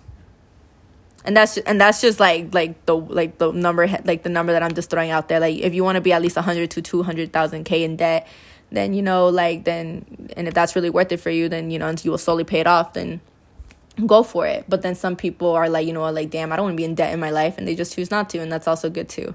and 1.24 1.36
that's 1.36 1.56
and 1.58 1.80
that's 1.80 2.00
just 2.00 2.18
like 2.20 2.52
like 2.52 2.84
the 2.86 2.96
like 2.96 3.38
the 3.38 3.52
number 3.52 3.86
like 4.04 4.22
the 4.22 4.28
number 4.28 4.52
that 4.52 4.62
I'm 4.62 4.74
just 4.74 4.90
throwing 4.90 5.10
out 5.10 5.28
there. 5.28 5.40
Like 5.40 5.58
if 5.58 5.74
you 5.74 5.84
want 5.84 5.96
to 5.96 6.00
be 6.00 6.12
at 6.12 6.22
least 6.22 6.36
100 6.36 6.70
to 6.72 6.82
200,000 6.82 7.64
k 7.64 7.84
in 7.84 7.96
debt 7.96 8.26
then 8.70 8.94
you 8.94 9.02
know 9.02 9.28
like 9.28 9.64
then 9.64 10.30
and 10.36 10.48
if 10.48 10.54
that's 10.54 10.74
really 10.74 10.90
worth 10.90 11.12
it 11.12 11.18
for 11.18 11.30
you 11.30 11.48
then 11.48 11.70
you 11.70 11.78
know 11.78 11.94
you 12.02 12.10
will 12.10 12.18
slowly 12.18 12.42
pay 12.44 12.60
it 12.60 12.66
off 12.66 12.94
then 12.94 13.20
go 14.06 14.22
for 14.22 14.46
it. 14.46 14.64
But 14.68 14.82
then 14.82 14.94
some 14.94 15.16
people 15.16 15.52
are 15.52 15.68
like 15.68 15.86
you 15.86 15.92
know 15.92 16.10
like 16.10 16.30
damn 16.30 16.52
i 16.52 16.56
don't 16.56 16.64
want 16.64 16.74
to 16.74 16.80
be 16.80 16.84
in 16.84 16.94
debt 16.94 17.12
in 17.12 17.20
my 17.20 17.30
life 17.30 17.56
and 17.58 17.68
they 17.68 17.74
just 17.74 17.94
choose 17.94 18.10
not 18.10 18.28
to 18.30 18.38
and 18.38 18.50
that's 18.50 18.66
also 18.66 18.90
good 18.90 19.08
too. 19.08 19.34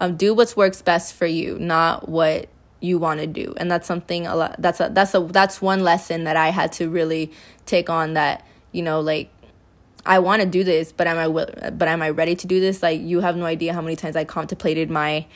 Um, 0.00 0.16
do 0.16 0.32
what 0.32 0.56
works 0.56 0.80
best 0.82 1.14
for 1.14 1.26
you 1.26 1.58
not 1.58 2.08
what 2.08 2.48
you 2.80 2.98
want 2.98 3.20
to 3.20 3.26
do. 3.26 3.54
And 3.56 3.70
that's 3.70 3.86
something 3.86 4.26
a 4.26 4.36
lot 4.36 4.56
that's 4.58 4.80
a 4.80 4.88
that's 4.92 5.14
a 5.14 5.20
that's 5.20 5.60
one 5.60 5.82
lesson 5.82 6.24
that 6.24 6.36
i 6.36 6.50
had 6.50 6.72
to 6.72 6.88
really 6.88 7.32
take 7.66 7.90
on 7.90 8.14
that 8.14 8.44
you 8.72 8.82
know 8.82 9.00
like 9.00 9.30
i 10.06 10.18
want 10.18 10.42
to 10.42 10.48
do 10.48 10.62
this 10.64 10.92
but 10.92 11.06
am 11.06 11.18
i 11.18 11.70
but 11.70 11.88
am 11.88 12.02
i 12.02 12.10
ready 12.10 12.34
to 12.36 12.46
do 12.46 12.60
this? 12.60 12.82
Like 12.82 13.00
you 13.00 13.20
have 13.20 13.36
no 13.36 13.44
idea 13.44 13.72
how 13.72 13.80
many 13.80 13.96
times 13.96 14.16
i 14.16 14.24
contemplated 14.24 14.90
my 14.90 15.26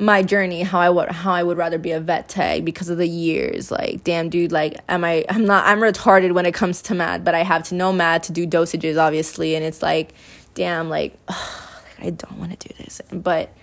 my 0.00 0.22
journey 0.22 0.62
how 0.62 0.80
I 0.80 0.90
would 0.90 1.10
how 1.10 1.32
I 1.32 1.42
would 1.42 1.58
rather 1.58 1.78
be 1.78 1.92
a 1.92 2.00
vet 2.00 2.28
tech 2.28 2.64
because 2.64 2.88
of 2.88 2.98
the 2.98 3.06
years. 3.06 3.70
Like 3.70 4.04
damn 4.04 4.30
dude 4.30 4.52
like 4.52 4.80
am 4.88 5.04
I 5.04 5.24
I'm 5.28 5.44
not 5.44 5.66
I'm 5.66 5.80
retarded 5.80 6.32
when 6.32 6.46
it 6.46 6.54
comes 6.54 6.82
to 6.82 6.94
math 6.94 7.24
but 7.24 7.34
I 7.34 7.42
have 7.42 7.64
to 7.64 7.74
know 7.74 7.92
math 7.92 8.22
to 8.22 8.32
do 8.32 8.46
dosages 8.46 8.98
obviously. 8.98 9.54
And 9.54 9.64
it's 9.64 9.82
like 9.82 10.14
damn 10.54 10.88
like 10.88 11.18
ugh, 11.28 11.68
I 11.98 12.10
don't 12.10 12.38
want 12.38 12.58
to 12.58 12.68
do 12.68 12.74
this. 12.82 13.00
But 13.12 13.54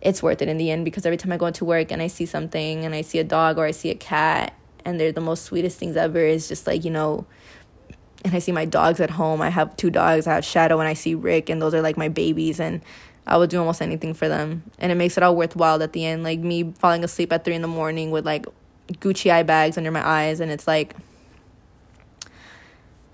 it's 0.00 0.22
worth 0.22 0.40
it 0.42 0.48
in 0.48 0.56
the 0.56 0.70
end 0.70 0.84
because 0.84 1.04
every 1.04 1.16
time 1.16 1.32
I 1.32 1.36
go 1.36 1.46
into 1.46 1.64
work 1.64 1.92
and 1.92 2.00
I 2.00 2.06
see 2.06 2.26
something 2.26 2.84
and 2.84 2.94
I 2.94 3.02
see 3.02 3.18
a 3.18 3.24
dog 3.24 3.58
or 3.58 3.66
I 3.66 3.70
see 3.70 3.90
a 3.90 3.94
cat 3.94 4.54
and 4.84 4.98
they're 4.98 5.12
the 5.12 5.20
most 5.20 5.44
sweetest 5.44 5.78
things 5.78 5.96
ever 5.96 6.20
is 6.20 6.48
just 6.48 6.66
like 6.66 6.84
you 6.84 6.90
know 6.90 7.26
and 8.24 8.34
I 8.34 8.38
see 8.38 8.52
my 8.52 8.64
dogs 8.64 9.00
at 9.00 9.10
home 9.10 9.42
I 9.42 9.50
have 9.50 9.76
two 9.76 9.90
dogs 9.90 10.26
I 10.26 10.34
have 10.34 10.44
Shadow 10.44 10.80
and 10.80 10.88
I 10.88 10.94
see 10.94 11.14
Rick 11.14 11.50
and 11.50 11.60
those 11.60 11.74
are 11.74 11.82
like 11.82 11.96
my 11.96 12.08
babies 12.08 12.60
and 12.60 12.80
I 13.30 13.36
would 13.36 13.48
do 13.50 13.60
almost 13.60 13.80
anything 13.80 14.12
for 14.12 14.28
them. 14.28 14.64
And 14.78 14.90
it 14.90 14.96
makes 14.96 15.16
it 15.16 15.22
all 15.22 15.36
worthwhile 15.36 15.82
at 15.82 15.92
the 15.92 16.04
end. 16.04 16.24
Like 16.24 16.40
me 16.40 16.72
falling 16.78 17.04
asleep 17.04 17.32
at 17.32 17.44
three 17.44 17.54
in 17.54 17.62
the 17.62 17.68
morning 17.68 18.10
with 18.10 18.26
like 18.26 18.46
Gucci 18.94 19.30
eye 19.30 19.44
bags 19.44 19.78
under 19.78 19.92
my 19.92 20.06
eyes. 20.06 20.40
And 20.40 20.50
it's 20.50 20.66
like, 20.66 20.96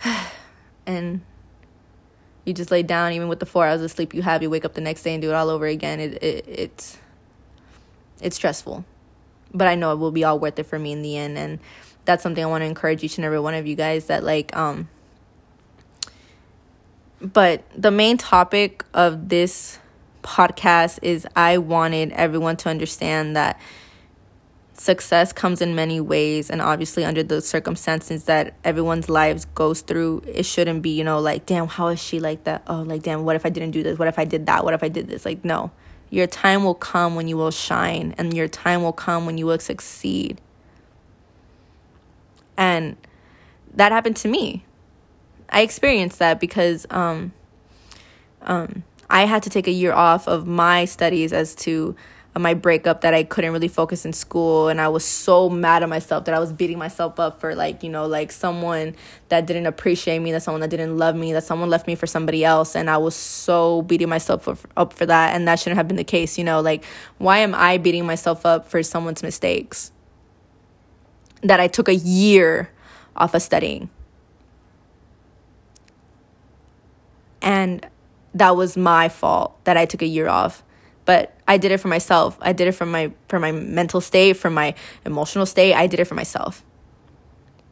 and 0.87 1.21
you 2.47 2.55
just 2.55 2.71
lay 2.71 2.83
down, 2.83 3.12
even 3.12 3.29
with 3.29 3.41
the 3.41 3.47
four 3.47 3.67
hours 3.67 3.83
of 3.83 3.91
sleep 3.91 4.15
you 4.15 4.23
have, 4.23 4.43
you 4.43 4.49
wake 4.49 4.65
up 4.65 4.75
the 4.75 4.81
next 4.81 5.03
day 5.03 5.12
and 5.12 5.21
do 5.21 5.31
it 5.31 5.35
all 5.35 5.50
over 5.50 5.67
again. 5.67 6.00
It, 6.00 6.23
it 6.23 6.45
it's, 6.49 6.99
it's 8.23 8.37
stressful. 8.37 8.85
But 9.53 9.67
I 9.67 9.75
know 9.75 9.93
it 9.93 9.97
will 9.97 10.12
be 10.12 10.25
all 10.25 10.38
worth 10.38 10.59
it 10.59 10.65
for 10.65 10.79
me 10.79 10.93
in 10.93 11.03
the 11.03 11.17
end. 11.17 11.37
And 11.37 11.59
that's 12.05 12.23
something 12.23 12.43
I 12.43 12.47
want 12.47 12.62
to 12.62 12.67
encourage 12.67 13.03
each 13.03 13.19
and 13.19 13.25
every 13.25 13.41
one 13.41 13.55
of 13.55 13.67
you 13.67 13.75
guys 13.75 14.07
that 14.07 14.23
like, 14.23 14.57
um, 14.57 14.88
but 17.21 17.65
the 17.76 17.91
main 17.91 18.17
topic 18.17 18.85
of 18.95 19.29
this 19.29 19.79
podcast 20.23 20.99
is 21.03 21.26
I 21.35 21.59
wanted 21.59 22.12
everyone 22.12 22.57
to 22.59 22.69
understand 22.69 23.37
that 23.37 23.61
success 24.78 25.33
comes 25.33 25.62
in 25.62 25.75
many 25.75 26.00
ways 26.00 26.50
and 26.50 26.61
obviously 26.61 27.04
under 27.04 27.23
the 27.23 27.40
circumstances 27.40 28.25
that 28.25 28.54
everyone's 28.62 29.09
lives 29.09 29.45
goes 29.54 29.80
through 29.80 30.23
it 30.26 30.45
shouldn't 30.45 30.83
be 30.83 30.90
you 30.90 31.02
know 31.02 31.18
like 31.18 31.47
damn 31.47 31.66
how 31.66 31.88
is 31.88 32.02
she 32.02 32.21
like 32.21 32.45
that? 32.45 32.62
Oh 32.66 32.83
like 32.83 33.02
damn 33.02 33.25
what 33.25 33.37
if 33.37 33.47
i 33.47 33.49
didn't 33.49 33.71
do 33.71 33.83
this? 33.83 33.99
What 33.99 34.09
if 34.09 34.18
i 34.18 34.25
did 34.25 34.47
that? 34.47 34.64
What 34.64 34.75
if 34.75 34.83
i 34.83 34.88
did 34.88 35.09
this? 35.09 35.25
Like 35.25 35.45
no. 35.45 35.71
Your 36.11 36.26
time 36.26 36.62
will 36.62 36.75
come 36.75 37.16
when 37.16 37.26
you 37.26 37.37
will 37.37 37.50
shine 37.50 38.14
and 38.16 38.33
your 38.35 38.49
time 38.49 38.83
will 38.83 38.92
come 38.92 39.26
when 39.26 39.38
you 39.38 39.47
will 39.47 39.59
succeed. 39.59 40.40
And 42.56 42.97
that 43.75 43.92
happened 43.92 44.16
to 44.18 44.28
me. 44.28 44.64
I 45.49 45.62
experienced 45.62 46.18
that 46.18 46.38
because 46.38 46.87
um 46.90 47.33
um 48.42 48.85
I 49.09 49.25
had 49.25 49.42
to 49.45 49.50
take 49.50 49.66
a 49.68 49.73
year 49.73 49.92
off 49.92 50.26
of 50.26 50.47
my 50.47 50.85
studies 50.85 51.33
as 51.33 51.54
to 51.56 51.95
my 52.38 52.55
breakup 52.55 53.00
that 53.00 53.14
I 53.14 53.23
couldn't 53.23 53.52
really 53.52 53.69
focus 53.69 54.05
in 54.05 54.12
school 54.12 54.69
and 54.69 54.81
I 54.81 54.88
was 54.88 55.05
so 55.05 55.49
mad 55.49 55.83
at 55.83 55.88
myself 55.88 56.26
that 56.26 56.35
I 56.35 56.38
was 56.38 56.52
beating 56.52 56.78
myself 56.78 57.19
up 57.19 57.40
for 57.40 57.55
like, 57.55 57.83
you 57.83 57.88
know, 57.88 58.07
like 58.07 58.31
someone 58.31 58.95
that 59.31 59.47
didn't 59.47 59.66
appreciate 59.66 60.19
me, 60.19 60.33
that 60.33 60.43
someone 60.43 60.61
that 60.61 60.69
didn't 60.69 60.99
love 60.99 61.16
me, 61.16 61.33
that 61.33 61.45
someone 61.45 61.71
left 61.71 61.87
me 61.87 61.95
for 61.95 62.07
somebody 62.07 62.45
else 62.45 62.76
and 62.76 62.90
I 62.90 62.99
was 62.99 63.14
so 63.14 63.83
beating 63.83 64.09
myself 64.09 64.49
up 64.76 64.93
for 64.93 65.07
that 65.07 65.35
and 65.35 65.49
that 65.49 65.59
shouldn't 65.59 65.78
have 65.78 65.88
been 65.88 65.97
the 65.97 66.05
case, 66.05 66.37
you 66.37 66.45
know, 66.45 66.61
like 66.61 66.85
why 67.19 67.38
am 67.38 67.55
I 67.55 67.78
beating 67.78 68.05
myself 68.05 68.45
up 68.45 68.69
for 68.69 68.83
someone's 68.83 69.23
mistakes? 69.23 69.93
That 71.43 71.61
I 71.61 71.69
took 71.69 71.88
a 71.88 71.95
year 71.95 72.71
off 73.14 73.35
of 73.35 73.43
studying. 73.43 73.88
And 77.40 77.87
that 78.35 78.57
was 78.57 78.76
my 78.76 79.09
fault 79.09 79.57
that 79.64 79.76
I 79.76 79.87
took 79.87 80.02
a 80.02 80.07
year 80.07 80.28
off. 80.28 80.62
But 81.05 81.36
I 81.49 81.59
did 81.59 81.71
it 81.73 81.79
for 81.79 81.88
myself. 81.88 82.37
I 82.41 82.53
did 82.53 82.69
it 82.69 82.73
for 82.73 82.87
my 82.87 83.12
for 83.29 83.38
my 83.38 83.53
mental 83.53 84.00
state, 84.00 84.35
for 84.35 84.50
my 84.50 84.75
emotional 85.05 85.47
state. 85.47 85.75
I 85.75 85.87
did 85.87 86.00
it 86.00 86.07
for 86.07 86.15
myself. 86.15 86.65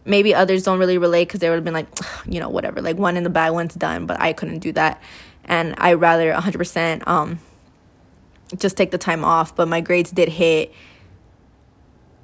Maybe 0.04 0.34
others 0.34 0.62
don't 0.62 0.78
really 0.78 0.98
relate 0.98 1.28
because 1.28 1.40
they 1.40 1.48
would 1.48 1.56
have 1.56 1.64
been 1.64 1.74
like, 1.74 1.88
you 2.26 2.38
know, 2.38 2.48
whatever, 2.48 2.82
like 2.82 2.96
one 2.96 3.16
in 3.16 3.24
the 3.24 3.30
bag, 3.30 3.52
one's 3.52 3.74
done. 3.74 4.06
But 4.06 4.20
I 4.20 4.32
couldn't 4.32 4.58
do 4.58 4.72
that, 4.72 5.02
and 5.44 5.74
I 5.78 5.94
rather 5.94 6.32
100% 6.32 7.06
um 7.08 7.40
just 8.56 8.76
take 8.76 8.90
the 8.90 8.98
time 8.98 9.24
off. 9.24 9.56
But 9.56 9.68
my 9.68 9.80
grades 9.80 10.10
did 10.10 10.28
hit, 10.28 10.72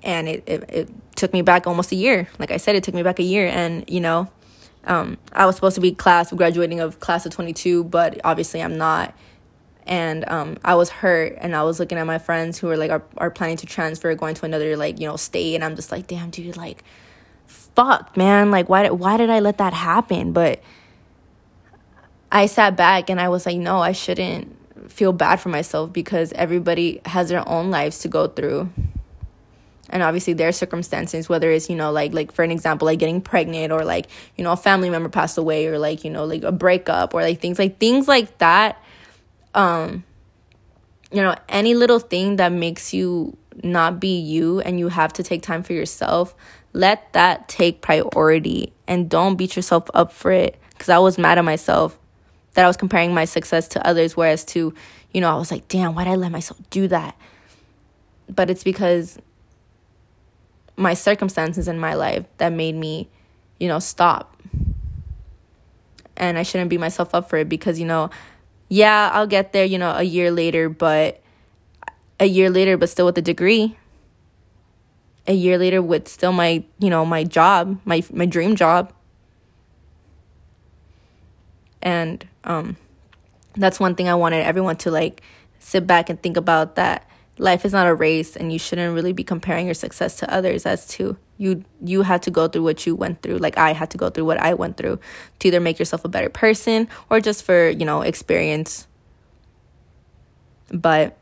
and 0.02 0.28
it, 0.28 0.44
it 0.46 0.64
it 0.68 1.16
took 1.16 1.32
me 1.32 1.42
back 1.42 1.66
almost 1.66 1.90
a 1.90 1.96
year. 1.96 2.28
Like 2.38 2.50
I 2.50 2.58
said, 2.58 2.76
it 2.76 2.84
took 2.84 2.94
me 2.94 3.02
back 3.02 3.18
a 3.18 3.24
year, 3.24 3.48
and 3.48 3.88
you 3.88 4.00
know, 4.00 4.30
um, 4.84 5.18
I 5.32 5.46
was 5.46 5.56
supposed 5.56 5.74
to 5.74 5.80
be 5.80 5.92
class 5.92 6.32
graduating 6.32 6.80
of 6.80 7.00
class 7.00 7.26
of 7.26 7.32
22, 7.32 7.84
but 7.84 8.20
obviously 8.24 8.62
I'm 8.62 8.78
not. 8.78 9.14
And 9.86 10.28
um, 10.28 10.58
I 10.64 10.74
was 10.74 10.90
hurt, 10.90 11.36
and 11.40 11.56
I 11.56 11.62
was 11.62 11.80
looking 11.80 11.98
at 11.98 12.06
my 12.06 12.18
friends 12.18 12.58
who 12.58 12.68
were 12.68 12.76
like 12.76 12.90
are, 12.90 13.02
are 13.16 13.30
planning 13.30 13.56
to 13.58 13.66
transfer, 13.66 14.14
going 14.14 14.34
to 14.34 14.44
another 14.44 14.76
like 14.76 15.00
you 15.00 15.08
know 15.08 15.16
state, 15.16 15.54
and 15.54 15.64
I'm 15.64 15.76
just 15.76 15.90
like, 15.90 16.06
damn, 16.06 16.30
dude, 16.30 16.56
like, 16.56 16.84
fuck, 17.46 18.16
man, 18.16 18.50
like 18.50 18.68
why 18.68 18.84
did 18.84 18.92
why 18.92 19.16
did 19.16 19.30
I 19.30 19.40
let 19.40 19.58
that 19.58 19.72
happen? 19.72 20.32
But 20.32 20.62
I 22.32 22.46
sat 22.46 22.76
back 22.76 23.10
and 23.10 23.20
I 23.20 23.28
was 23.28 23.46
like, 23.46 23.58
no, 23.58 23.80
I 23.80 23.92
shouldn't 23.92 24.56
feel 24.90 25.12
bad 25.12 25.40
for 25.40 25.48
myself 25.48 25.92
because 25.92 26.32
everybody 26.34 27.00
has 27.04 27.28
their 27.28 27.46
own 27.48 27.70
lives 27.70 28.00
to 28.00 28.08
go 28.08 28.28
through. 28.28 28.70
And 29.88 30.04
obviously 30.04 30.34
their 30.34 30.52
circumstances 30.52 31.28
whether 31.28 31.50
it's 31.50 31.68
you 31.68 31.74
know 31.74 31.90
like 31.90 32.14
like 32.14 32.30
for 32.30 32.44
an 32.44 32.52
example 32.52 32.86
like 32.86 33.00
getting 33.00 33.20
pregnant 33.20 33.72
or 33.72 33.84
like 33.84 34.06
you 34.36 34.44
know 34.44 34.52
a 34.52 34.56
family 34.56 34.88
member 34.88 35.08
passed 35.08 35.36
away 35.36 35.66
or 35.66 35.80
like 35.80 36.04
you 36.04 36.10
know 36.10 36.24
like 36.24 36.44
a 36.44 36.52
breakup 36.52 37.12
or 37.12 37.22
like 37.22 37.40
things 37.40 37.58
like 37.58 37.80
things 37.80 38.06
like 38.06 38.38
that 38.38 38.80
um 39.54 40.04
you 41.12 41.22
know 41.22 41.34
any 41.48 41.74
little 41.74 41.98
thing 41.98 42.36
that 42.36 42.52
makes 42.52 42.94
you 42.94 43.36
not 43.62 44.00
be 44.00 44.18
you 44.18 44.60
and 44.60 44.78
you 44.78 44.88
have 44.88 45.12
to 45.12 45.22
take 45.22 45.42
time 45.42 45.62
for 45.62 45.72
yourself 45.72 46.34
let 46.72 47.12
that 47.12 47.48
take 47.48 47.80
priority 47.80 48.72
and 48.86 49.10
don't 49.10 49.36
beat 49.36 49.56
yourself 49.56 49.90
up 49.92 50.12
for 50.12 50.30
it 50.30 50.58
because 50.70 50.88
i 50.88 50.98
was 50.98 51.18
mad 51.18 51.36
at 51.38 51.44
myself 51.44 51.98
that 52.54 52.64
i 52.64 52.68
was 52.68 52.76
comparing 52.76 53.12
my 53.12 53.24
success 53.24 53.68
to 53.68 53.84
others 53.86 54.16
whereas 54.16 54.44
to 54.44 54.72
you 55.12 55.20
know 55.20 55.30
i 55.30 55.36
was 55.38 55.50
like 55.50 55.66
damn 55.68 55.94
why 55.94 56.04
did 56.04 56.10
i 56.10 56.16
let 56.16 56.30
myself 56.30 56.58
do 56.70 56.86
that 56.86 57.16
but 58.28 58.48
it's 58.48 58.62
because 58.62 59.18
my 60.80 60.94
circumstances 60.94 61.68
in 61.68 61.78
my 61.78 61.94
life 61.94 62.24
that 62.38 62.52
made 62.52 62.74
me, 62.74 63.08
you 63.58 63.68
know, 63.68 63.78
stop. 63.78 64.40
And 66.16 66.38
I 66.38 66.42
shouldn't 66.42 66.70
beat 66.70 66.80
myself 66.80 67.14
up 67.14 67.28
for 67.28 67.36
it 67.36 67.48
because, 67.48 67.78
you 67.78 67.86
know, 67.86 68.10
yeah, 68.70 69.10
I'll 69.12 69.26
get 69.26 69.52
there, 69.52 69.64
you 69.64 69.78
know, 69.78 69.90
a 69.90 70.04
year 70.04 70.30
later, 70.30 70.68
but 70.68 71.20
a 72.20 72.26
year 72.26 72.48
later, 72.48 72.76
but 72.76 72.88
still 72.88 73.04
with 73.04 73.18
a 73.18 73.22
degree. 73.22 73.76
A 75.26 75.34
year 75.34 75.58
later 75.58 75.82
with 75.82 76.08
still 76.08 76.32
my, 76.32 76.62
you 76.78 76.88
know, 76.88 77.04
my 77.04 77.24
job, 77.24 77.78
my 77.84 78.02
my 78.12 78.26
dream 78.26 78.54
job. 78.54 78.92
And 81.82 82.26
um 82.44 82.76
that's 83.54 83.80
one 83.80 83.96
thing 83.96 84.08
I 84.08 84.14
wanted 84.14 84.46
everyone 84.46 84.76
to 84.78 84.90
like 84.90 85.20
sit 85.58 85.86
back 85.86 86.08
and 86.08 86.22
think 86.22 86.36
about 86.36 86.76
that 86.76 87.08
life 87.38 87.64
is 87.64 87.72
not 87.72 87.88
a 87.88 87.94
race 87.94 88.36
and 88.36 88.52
you 88.52 88.58
shouldn't 88.58 88.94
really 88.94 89.12
be 89.12 89.24
comparing 89.24 89.66
your 89.66 89.74
success 89.74 90.16
to 90.18 90.32
others 90.32 90.64
as 90.64 90.86
to 90.86 91.16
you 91.40 91.64
you 91.82 92.02
had 92.02 92.20
to 92.22 92.30
go 92.30 92.46
through 92.46 92.62
what 92.62 92.86
you 92.86 92.94
went 92.94 93.22
through 93.22 93.38
like 93.38 93.56
i 93.56 93.72
had 93.72 93.90
to 93.90 93.96
go 93.96 94.10
through 94.10 94.26
what 94.26 94.38
i 94.38 94.52
went 94.52 94.76
through 94.76 95.00
to 95.38 95.48
either 95.48 95.58
make 95.58 95.78
yourself 95.78 96.04
a 96.04 96.08
better 96.08 96.28
person 96.28 96.86
or 97.08 97.18
just 97.18 97.42
for 97.42 97.70
you 97.70 97.84
know 97.84 98.02
experience. 98.02 98.86
But 100.68 101.16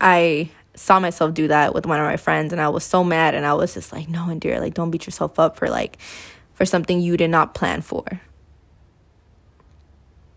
i 0.00 0.50
saw 0.74 0.98
myself 0.98 1.32
do 1.32 1.46
that 1.46 1.72
with 1.72 1.86
one 1.86 2.00
of 2.00 2.04
my 2.04 2.16
friends 2.16 2.52
and 2.52 2.60
i 2.60 2.68
was 2.68 2.82
so 2.82 3.04
mad 3.04 3.32
and 3.32 3.46
i 3.46 3.54
was 3.54 3.74
just 3.74 3.92
like 3.92 4.08
no 4.08 4.34
dear 4.34 4.58
like 4.58 4.74
don't 4.74 4.90
beat 4.90 5.06
yourself 5.06 5.38
up 5.38 5.56
for 5.56 5.68
like 5.68 5.98
for 6.54 6.64
something 6.64 7.00
you 7.00 7.16
did 7.16 7.30
not 7.30 7.54
plan 7.54 7.80
for. 7.82 8.04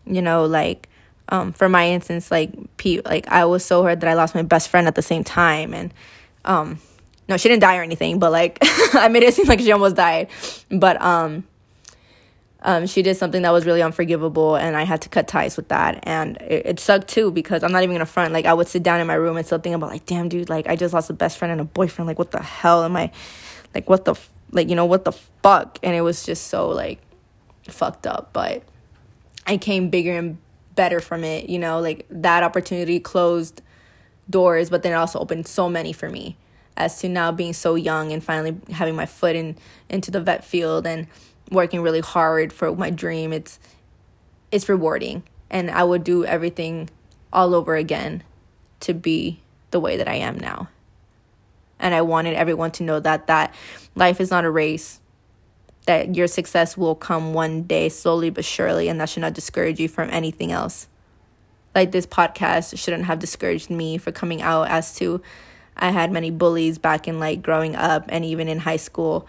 You 0.06 0.22
know 0.22 0.46
like 0.46 0.88
um, 1.30 1.52
for 1.52 1.68
my 1.68 1.90
instance, 1.90 2.32
like 2.32 2.52
Pete, 2.78 3.04
like 3.06 3.28
I 3.28 3.44
was 3.44 3.66
so 3.66 3.84
hurt 3.84 4.00
that 4.00 4.10
I 4.10 4.14
lost 4.14 4.34
my 4.34 4.44
best 4.44 4.70
friend 4.70 4.88
at 4.88 4.96
the 4.96 5.02
same 5.02 5.26
time, 5.26 5.74
and 5.74 5.94
um, 6.46 6.80
no, 7.30 7.38
she 7.38 7.50
didn't 7.50 7.62
die 7.62 7.78
or 7.78 7.84
anything, 7.84 8.20
but 8.20 8.32
like 8.32 8.58
I 8.94 9.08
made 9.10 9.24
it 9.24 9.34
seem 9.34 9.48
like 9.48 9.60
she 9.60 9.72
almost 9.72 9.96
died, 9.96 10.30
but 10.70 11.02
um, 11.02 11.46
um, 12.62 12.88
she 12.88 13.02
did 13.02 13.18
something 13.18 13.42
that 13.42 13.52
was 13.52 13.66
really 13.66 13.82
unforgivable, 13.82 14.56
and 14.56 14.76
I 14.76 14.84
had 14.84 15.02
to 15.02 15.10
cut 15.10 15.28
ties 15.28 15.58
with 15.58 15.68
that, 15.70 16.00
and 16.04 16.38
it, 16.38 16.66
it 16.66 16.80
sucked 16.80 17.08
too 17.08 17.32
because 17.32 17.64
I'm 17.64 17.72
not 17.72 17.84
even 17.84 17.96
gonna 17.96 18.06
front. 18.06 18.34
Like 18.34 18.46
I 18.46 18.54
would 18.54 18.68
sit 18.68 18.84
down 18.84 19.00
in 19.00 19.08
my 19.08 19.16
room 19.16 19.38
and 19.38 19.46
still 19.46 19.60
think 19.60 19.76
about 19.76 19.90
like, 19.90 20.06
damn, 20.06 20.30
dude, 20.30 20.50
like 20.50 20.68
I 20.68 20.76
just 20.76 20.94
lost 20.94 21.10
a 21.10 21.14
best 21.14 21.38
friend 21.38 21.52
and 21.52 21.62
a 21.62 21.66
boyfriend. 21.66 22.08
Like 22.08 22.20
what 22.20 22.32
the 22.32 22.42
hell 22.42 22.84
am 22.84 22.96
I? 22.96 23.12
Like 23.76 23.90
what 23.90 24.06
the 24.06 24.16
like 24.52 24.70
you 24.70 24.76
know 24.76 24.86
what 24.86 25.06
the 25.06 25.12
fuck? 25.12 25.80
And 25.84 25.96
it 25.96 26.02
was 26.02 26.26
just 26.26 26.48
so 26.48 26.70
like 26.70 27.00
fucked 27.68 28.08
up, 28.08 28.32
but 28.34 28.64
I 29.46 29.58
came 29.58 29.90
bigger 29.90 30.18
and 30.18 30.38
better 30.78 31.02
from 31.02 31.26
it 31.26 31.50
you 31.50 31.60
know 31.60 31.82
like 31.82 32.06
that 32.10 32.44
opportunity 32.44 33.02
closed 33.02 33.62
doors 34.30 34.70
but 34.70 34.84
then 34.84 34.94
it 34.94 34.96
also 34.96 35.20
opened 35.20 35.46
so 35.46 35.68
many 35.68 35.92
for 35.92 36.10
me 36.10 36.38
as 36.78 37.00
to 37.00 37.10
now 37.10 37.32
being 37.32 37.54
so 37.54 37.76
young 37.76 38.12
and 38.12 38.24
finally 38.24 38.58
having 38.72 38.96
my 38.96 39.06
foot 39.06 39.36
in 39.36 39.56
into 39.90 40.12
the 40.12 40.22
vet 40.22 40.44
field 40.44 40.88
and 40.88 41.08
working 41.52 41.82
really 41.82 42.02
hard 42.02 42.52
for 42.52 42.76
my 42.76 42.90
dream 42.90 43.34
it's 43.34 43.60
it's 44.52 44.70
rewarding 44.70 45.24
and 45.50 45.72
i 45.72 45.84
would 45.84 46.04
do 46.04 46.26
everything 46.26 46.90
all 47.32 47.54
over 47.54 47.76
again 47.76 48.24
to 48.80 48.94
be 48.94 49.40
the 49.72 49.80
way 49.80 49.98
that 49.98 50.08
I 50.08 50.16
am 50.16 50.40
now. 50.40 50.70
And 51.80 51.94
I 51.94 52.02
wanted 52.02 52.36
everyone 52.36 52.72
to 52.72 52.84
know 52.84 53.00
that 53.00 53.28
that 53.28 53.54
life 53.96 54.20
is 54.20 54.32
not 54.32 54.46
a 54.46 54.50
race. 54.50 55.00
That 55.86 56.16
your 56.16 56.28
success 56.28 56.76
will 56.76 56.96
come 56.96 57.34
one 57.34 57.64
day 57.64 57.90
slowly 57.90 58.30
but 58.30 58.44
surely 58.44 58.90
and 58.90 59.00
that 59.00 59.10
should 59.10 59.22
not 59.22 59.34
discourage 59.34 59.80
you 59.80 59.88
from 59.88 60.10
anything 60.10 60.52
else. 60.52 60.88
Like 61.76 61.92
this 61.92 62.08
podcast 62.08 62.78
shouldn't 62.78 63.06
have 63.06 63.20
discouraged 63.20 63.70
me 63.70 63.98
for 63.98 64.12
coming 64.12 64.42
out 64.42 64.70
as 64.70 64.96
to 64.96 65.22
I 65.78 65.92
had 65.92 66.12
many 66.12 66.32
bullies 66.32 66.78
back 66.78 67.08
in 67.08 67.20
like 67.20 67.42
growing 67.42 67.76
up 67.76 68.06
and 68.10 68.26
even 68.26 68.48
in 68.48 68.60
high 68.60 68.78
school 68.78 69.28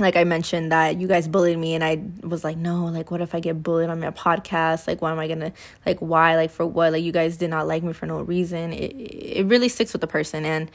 like 0.00 0.16
I 0.16 0.24
mentioned 0.24 0.72
that 0.72 0.98
you 0.98 1.06
guys 1.06 1.28
bullied 1.28 1.58
me 1.58 1.74
and 1.74 1.84
I 1.84 2.02
was 2.26 2.42
like, 2.42 2.56
no, 2.56 2.86
like 2.86 3.10
what 3.10 3.20
if 3.20 3.34
I 3.34 3.40
get 3.40 3.62
bullied 3.62 3.90
on 3.90 4.00
my 4.00 4.10
podcast? 4.10 4.88
Like 4.88 5.02
what 5.02 5.12
am 5.12 5.18
I 5.18 5.28
gonna 5.28 5.52
like 5.84 5.98
why? 6.00 6.36
Like 6.36 6.50
for 6.50 6.66
what? 6.66 6.92
Like 6.92 7.04
you 7.04 7.12
guys 7.12 7.36
did 7.36 7.50
not 7.50 7.66
like 7.68 7.82
me 7.82 7.92
for 7.92 8.06
no 8.06 8.20
reason. 8.22 8.72
It 8.72 8.92
it 8.96 9.46
really 9.46 9.68
sticks 9.68 9.92
with 9.92 10.00
the 10.00 10.06
person 10.06 10.44
and 10.44 10.70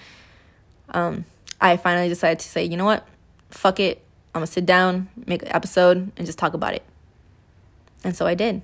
um 0.89 1.25
I 1.59 1.77
finally 1.77 2.09
decided 2.09 2.39
to 2.39 2.47
say, 2.47 2.63
you 2.63 2.77
know 2.77 2.85
what? 2.85 3.07
Fuck 3.50 3.79
it. 3.79 4.03
I'm 4.33 4.39
gonna 4.39 4.47
sit 4.47 4.65
down, 4.65 5.09
make 5.25 5.41
an 5.41 5.50
episode, 5.50 6.12
and 6.17 6.25
just 6.25 6.38
talk 6.38 6.53
about 6.53 6.74
it. 6.74 6.83
And 8.03 8.15
so 8.15 8.27
I 8.27 8.35
did. 8.35 8.62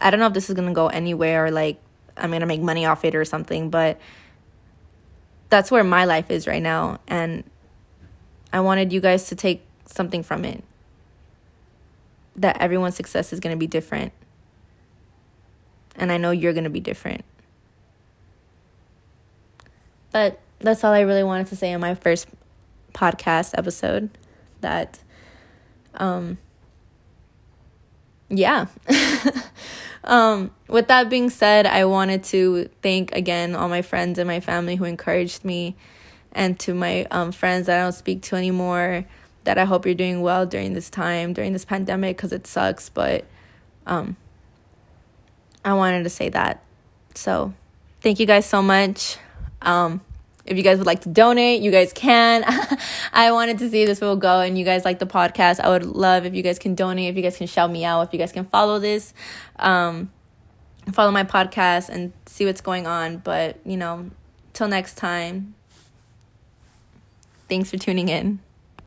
I 0.00 0.10
don't 0.10 0.20
know 0.20 0.26
if 0.26 0.34
this 0.34 0.48
is 0.48 0.54
gonna 0.54 0.72
go 0.72 0.88
anywhere 0.88 1.46
or 1.46 1.50
like 1.50 1.80
I'm 2.16 2.30
gonna 2.30 2.46
make 2.46 2.60
money 2.60 2.86
off 2.86 3.04
it 3.04 3.14
or 3.14 3.24
something, 3.24 3.70
but 3.70 3.98
that's 5.48 5.70
where 5.70 5.84
my 5.84 6.04
life 6.04 6.30
is 6.30 6.46
right 6.46 6.62
now 6.62 7.00
and 7.06 7.44
I 8.52 8.60
wanted 8.60 8.92
you 8.92 9.00
guys 9.00 9.28
to 9.28 9.34
take 9.36 9.66
something 9.86 10.22
from 10.22 10.44
it. 10.44 10.64
That 12.36 12.60
everyone's 12.60 12.96
success 12.96 13.32
is 13.32 13.40
going 13.40 13.54
to 13.54 13.58
be 13.58 13.66
different. 13.66 14.12
And 15.96 16.12
I 16.12 16.16
know 16.16 16.30
you're 16.30 16.52
going 16.52 16.64
to 16.64 16.70
be 16.70 16.80
different. 16.80 17.24
But 20.12 20.40
that's 20.58 20.84
all 20.84 20.92
I 20.92 21.00
really 21.00 21.22
wanted 21.22 21.48
to 21.48 21.56
say 21.56 21.70
in 21.72 21.80
my 21.80 21.94
first 21.94 22.28
podcast 22.94 23.52
episode. 23.58 24.10
That, 24.60 24.98
um, 25.94 26.38
yeah. 28.28 28.66
um, 30.04 30.50
with 30.68 30.88
that 30.88 31.08
being 31.08 31.30
said, 31.30 31.66
I 31.66 31.84
wanted 31.84 32.24
to 32.24 32.68
thank 32.82 33.12
again 33.12 33.54
all 33.54 33.68
my 33.68 33.82
friends 33.82 34.18
and 34.18 34.26
my 34.26 34.40
family 34.40 34.76
who 34.76 34.84
encouraged 34.84 35.44
me 35.44 35.76
and 36.32 36.58
to 36.60 36.74
my 36.74 37.06
um, 37.10 37.32
friends 37.32 37.66
that 37.66 37.78
I 37.78 37.82
don't 37.82 37.92
speak 37.92 38.22
to 38.22 38.36
anymore. 38.36 39.04
That 39.44 39.58
I 39.58 39.64
hope 39.64 39.86
you're 39.86 39.94
doing 39.94 40.22
well 40.22 40.44
during 40.44 40.72
this 40.72 40.90
time, 40.90 41.32
during 41.32 41.52
this 41.52 41.64
pandemic, 41.64 42.16
because 42.16 42.32
it 42.32 42.46
sucks. 42.46 42.88
But 42.88 43.24
um, 43.86 44.16
I 45.64 45.74
wanted 45.74 46.02
to 46.02 46.10
say 46.10 46.28
that. 46.30 46.62
So 47.14 47.54
thank 48.00 48.20
you 48.20 48.26
guys 48.26 48.46
so 48.46 48.60
much. 48.60 49.18
Um, 49.62 50.00
if 50.46 50.56
you 50.56 50.62
guys 50.62 50.78
would 50.78 50.86
like 50.86 51.00
to 51.00 51.08
donate, 51.08 51.62
you 51.62 51.70
guys 51.70 51.92
can. 51.92 52.44
I 53.12 53.32
wanted 53.32 53.58
to 53.58 53.70
see 53.70 53.84
this 53.84 54.00
will 54.00 54.16
go 54.16 54.40
and 54.40 54.58
you 54.58 54.64
guys 54.64 54.84
like 54.84 54.98
the 54.98 55.06
podcast. 55.06 55.60
I 55.60 55.68
would 55.68 55.84
love 55.84 56.24
if 56.24 56.34
you 56.34 56.42
guys 56.42 56.58
can 56.58 56.74
donate, 56.74 57.10
if 57.10 57.16
you 57.16 57.22
guys 57.22 57.36
can 57.36 57.46
shout 57.46 57.70
me 57.70 57.84
out, 57.84 58.02
if 58.02 58.12
you 58.12 58.18
guys 58.18 58.32
can 58.32 58.44
follow 58.46 58.78
this, 58.78 59.12
um, 59.58 60.10
follow 60.92 61.10
my 61.10 61.24
podcast 61.24 61.88
and 61.88 62.12
see 62.26 62.46
what's 62.46 62.60
going 62.60 62.86
on. 62.86 63.18
But, 63.18 63.58
you 63.64 63.76
know, 63.76 64.10
till 64.52 64.68
next 64.68 64.96
time, 64.96 65.54
Thanks 67.48 67.70
for 67.70 67.78
tuning 67.78 68.08
in. 68.08 68.40